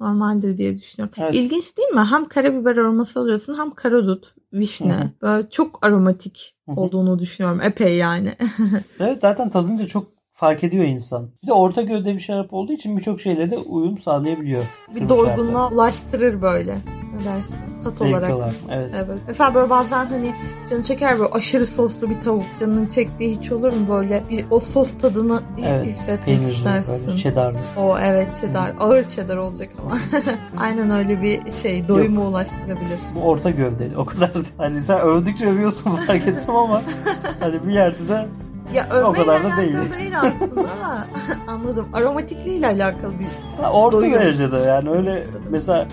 Normaldir 0.00 0.56
diye 0.58 0.78
düşünüyorum. 0.78 1.14
Evet. 1.18 1.34
İlginç 1.34 1.76
değil 1.76 1.88
mi? 1.88 2.00
Hem 2.00 2.24
karabiber 2.24 2.76
aroması 2.76 3.20
alıyorsun 3.20 3.58
hem 3.58 3.70
karadut, 3.70 4.34
vişne. 4.52 5.12
Böyle 5.22 5.50
çok 5.50 5.86
aromatik 5.86 6.54
olduğunu 6.76 7.18
düşünüyorum. 7.18 7.60
Epey 7.60 7.96
yani. 7.96 8.34
Evet 9.00 9.18
zaten 9.22 9.50
tadınca 9.50 9.86
çok 9.86 10.06
fark 10.30 10.64
ediyor 10.64 10.84
insan. 10.84 11.30
Bir 11.42 11.46
de 11.48 11.52
orta 11.52 11.82
gövde 11.82 12.14
bir 12.14 12.20
şarap 12.20 12.52
olduğu 12.54 12.72
için 12.72 12.96
birçok 12.96 13.20
şeyle 13.20 13.50
de 13.50 13.56
uyum 13.58 13.98
sağlayabiliyor. 13.98 14.62
bir 14.94 15.08
doygunluğa 15.08 15.70
ulaştırır 15.70 16.42
böyle. 16.42 16.74
Ne 17.14 17.24
dersin? 17.24 17.67
Tat 17.84 18.02
olarak. 18.02 18.30
Evet. 18.70 18.90
Evet. 18.94 19.18
Mesela 19.28 19.54
böyle 19.54 19.70
bazen 19.70 20.06
hani 20.06 20.34
canı 20.70 20.82
çeker 20.82 21.18
böyle 21.18 21.30
aşırı 21.32 21.66
soslu 21.66 22.10
bir 22.10 22.20
tavuk. 22.20 22.44
Canının 22.60 22.86
çektiği 22.86 23.36
hiç 23.36 23.52
olur 23.52 23.72
mu 23.72 23.86
böyle? 23.90 24.22
Bir, 24.30 24.44
o 24.50 24.60
sos 24.60 24.98
tadını 24.98 25.40
Evet. 25.66 25.86
hissetmek 25.86 26.24
Peynirli 26.24 26.54
istersin. 26.56 27.06
böyle 27.06 27.16
cheddarlı. 27.18 27.58
O 27.76 27.98
evet 27.98 28.28
cheddar. 28.40 28.72
Ağır 28.80 29.04
cheddar 29.04 29.36
olacak 29.36 29.68
ama. 29.82 29.98
Aynen 30.58 30.90
öyle 30.90 31.22
bir 31.22 31.52
şey. 31.62 31.88
Doyuma 31.88 32.22
ulaştırabilir. 32.26 32.98
Bu 33.14 33.20
orta 33.20 33.50
gövdeli. 33.50 33.96
O 33.96 34.04
kadar 34.04 34.34
da- 34.34 34.38
hani 34.58 34.80
sen 34.80 35.00
övdükçe 35.00 35.46
övüyorsun 35.46 35.90
fark 35.90 36.26
ettim 36.28 36.54
ama 36.56 36.82
hani 37.40 37.66
bir 37.66 37.72
yerde 37.72 38.08
de 38.08 38.26
Ya 38.74 38.88
övmeyle 38.90 39.24
kadar 39.26 39.44
da 39.44 39.56
değil. 39.56 39.72
değil, 39.98 40.20
aslında 40.20 40.56
da 40.62 41.06
anladım. 41.46 41.86
Aromatikliğiyle 41.92 42.66
alakalı 42.66 43.12
bir 43.18 43.26
ha, 43.62 43.72
orta 43.72 43.96
Doyuyor. 44.00 44.20
derecede 44.20 44.56
yani 44.56 44.90
öyle 44.90 45.22
mesela 45.50 45.86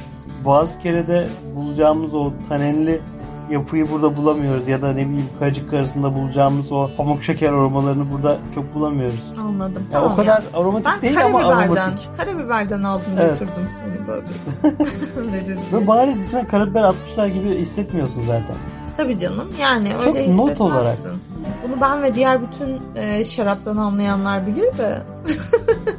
Boğazkere'de 0.45 1.27
bulacağımız 1.55 2.13
o 2.13 2.31
tanenli 2.49 3.01
yapıyı 3.49 3.89
burada 3.91 4.17
bulamıyoruz 4.17 4.67
ya 4.67 4.81
da 4.81 4.87
ne 4.93 5.05
bileyim 5.05 5.29
kacık 5.39 5.73
arasında 5.73 6.13
bulacağımız 6.15 6.71
o 6.71 6.89
pamuk 6.97 7.23
şeker 7.23 7.49
aromalarını 7.49 8.11
burada 8.11 8.37
çok 8.55 8.75
bulamıyoruz. 8.75 9.33
anladım. 9.41 9.83
Ya 9.83 9.89
tamam 9.91 10.11
o 10.13 10.15
kadar 10.15 10.41
ya. 10.41 10.59
aromatik 10.59 10.87
Ben 10.87 11.01
değil 11.01 11.25
ama 11.25 11.39
aromatik. 11.39 12.09
karabiberden 12.17 12.83
aldım 12.83 13.05
Evet. 13.19 13.39
götürdüm. 13.39 13.69
Hani 13.83 14.07
böyle 14.07 14.25
Ve 15.73 15.87
bariz 15.87 16.27
içine 16.27 16.47
karabiber 16.47 16.83
atmışlar 16.83 17.27
gibi 17.27 17.49
hissetmiyorsun 17.59 18.21
zaten. 18.21 18.55
Tabii 18.97 19.17
canım 19.17 19.47
yani 19.61 19.95
öyle 20.07 20.25
Çok 20.25 20.35
not 20.35 20.61
olarak. 20.61 20.97
Bunu 21.67 21.81
ben 21.81 22.03
ve 22.03 22.13
diğer 22.13 22.39
bütün 22.41 22.81
e, 22.95 23.25
şaraptan 23.25 23.77
anlayanlar 23.77 24.47
bilir 24.47 24.77
de 24.77 25.01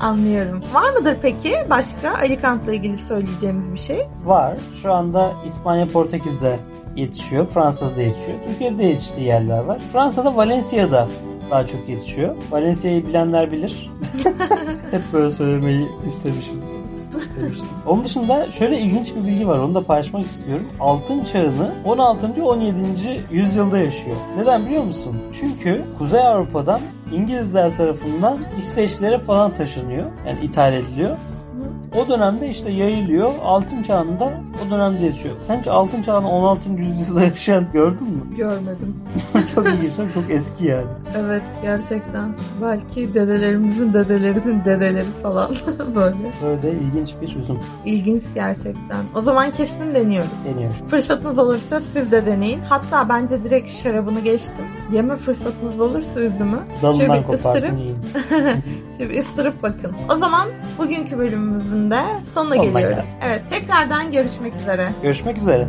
anlıyorum. 0.00 0.62
Var 0.74 0.90
mıdır 0.90 1.16
peki 1.22 1.54
başka 1.70 2.14
Alicant'la 2.14 2.72
ilgili 2.72 2.98
söyleyeceğimiz 2.98 3.74
bir 3.74 3.78
şey? 3.78 3.98
Var. 4.24 4.56
Şu 4.82 4.92
anda 4.92 5.32
İspanya, 5.46 5.86
Portekiz'de 5.86 6.56
yetişiyor. 6.96 7.46
Fransa'da 7.46 7.96
da 7.96 8.02
yetişiyor. 8.02 8.38
Türkiye'de 8.48 8.78
de 8.78 8.84
yetiştiği 8.84 9.26
yerler 9.26 9.58
var. 9.58 9.78
Fransa'da 9.92 10.36
Valencia'da 10.36 11.08
daha 11.50 11.66
çok 11.66 11.88
yetişiyor. 11.88 12.34
Valencia'yı 12.50 13.06
bilenler 13.06 13.52
bilir. 13.52 13.90
Hep 14.90 15.02
böyle 15.12 15.30
söylemeyi 15.30 15.88
istemişim. 16.06 16.75
İstemiştim. 17.22 17.66
Onun 17.86 18.04
dışında 18.04 18.50
şöyle 18.50 18.78
ilginç 18.78 19.14
bir 19.14 19.24
bilgi 19.24 19.48
var. 19.48 19.58
Onu 19.58 19.74
da 19.74 19.80
paylaşmak 19.80 20.24
istiyorum. 20.24 20.66
Altın 20.80 21.24
çağını 21.24 21.70
16. 21.84 22.44
17. 22.44 23.24
yüzyılda 23.30 23.78
yaşıyor. 23.78 24.16
Neden 24.36 24.66
biliyor 24.66 24.82
musun? 24.84 25.16
Çünkü 25.40 25.82
Kuzey 25.98 26.26
Avrupa'dan 26.26 26.80
İngilizler 27.12 27.76
tarafından 27.76 28.38
İsveçlere 28.58 29.18
falan 29.18 29.50
taşınıyor. 29.50 30.04
Yani 30.26 30.44
ithal 30.44 30.72
ediliyor. 30.72 31.16
O 31.96 32.08
dönemde 32.08 32.48
işte 32.48 32.70
yayılıyor. 32.70 33.28
Altın 33.44 33.82
çağında 33.82 34.32
o 34.66 34.70
dönemde 34.70 35.06
yaşıyor. 35.06 35.34
Sen 35.46 35.58
hiç 35.60 35.66
altın 35.66 36.02
çağını 36.02 36.28
16. 36.30 36.70
yüzyılda 36.70 37.22
yaşayan 37.22 37.64
gördün 37.72 38.08
mü? 38.08 38.36
Görmedim. 38.36 38.96
çok 39.54 39.66
ilginç. 39.66 39.98
değil 39.98 40.08
mi? 40.08 40.14
Çok 40.14 40.30
eski 40.30 40.64
yani. 40.66 40.86
Evet 41.18 41.42
gerçekten. 41.62 42.34
Belki 42.62 43.14
dedelerimizin 43.14 43.92
dedelerinin 43.94 44.64
dedeleri 44.64 45.06
falan 45.22 45.54
böyle. 45.94 46.16
Böyle 46.44 46.72
ilginç 46.78 47.14
bir 47.20 47.36
üzüm 47.36 47.58
İlginç 47.84 48.22
gerçekten. 48.34 48.98
O 49.14 49.20
zaman 49.20 49.50
kesin 49.50 49.94
deniyoruz. 49.94 50.30
deniyor. 50.48 50.72
Fırsatınız 50.72 51.38
olursa 51.38 51.80
siz 51.80 52.12
de 52.12 52.26
deneyin. 52.26 52.60
Hatta 52.60 53.08
bence 53.08 53.44
direkt 53.44 53.70
şarabını 53.82 54.20
geçtim. 54.20 54.66
Yeme 54.92 55.16
fırsatınız 55.16 55.80
olursa 55.80 56.20
üzümü 56.20 56.58
şöyle 56.80 56.82
Dalından 56.82 57.18
bir 57.18 57.22
kopardın 57.26 57.58
ısırıp, 58.16 58.24
şöyle 58.98 59.10
bir 59.10 59.20
ısırıp 59.20 59.62
bakın. 59.62 59.92
O 60.10 60.14
zaman 60.16 60.48
bugünkü 60.78 61.18
bölümümüzün 61.18 61.90
de 61.90 61.98
sonuna, 62.34 62.54
Sonuna 62.54 62.56
geliyoruz. 62.64 62.96
geldik. 62.96 63.04
Evet 63.22 63.42
tekrardan 63.50 64.12
görüşmek 64.12 64.54
üzere. 64.54 64.92
Görüşmek 65.02 65.36
üzere. 65.38 65.68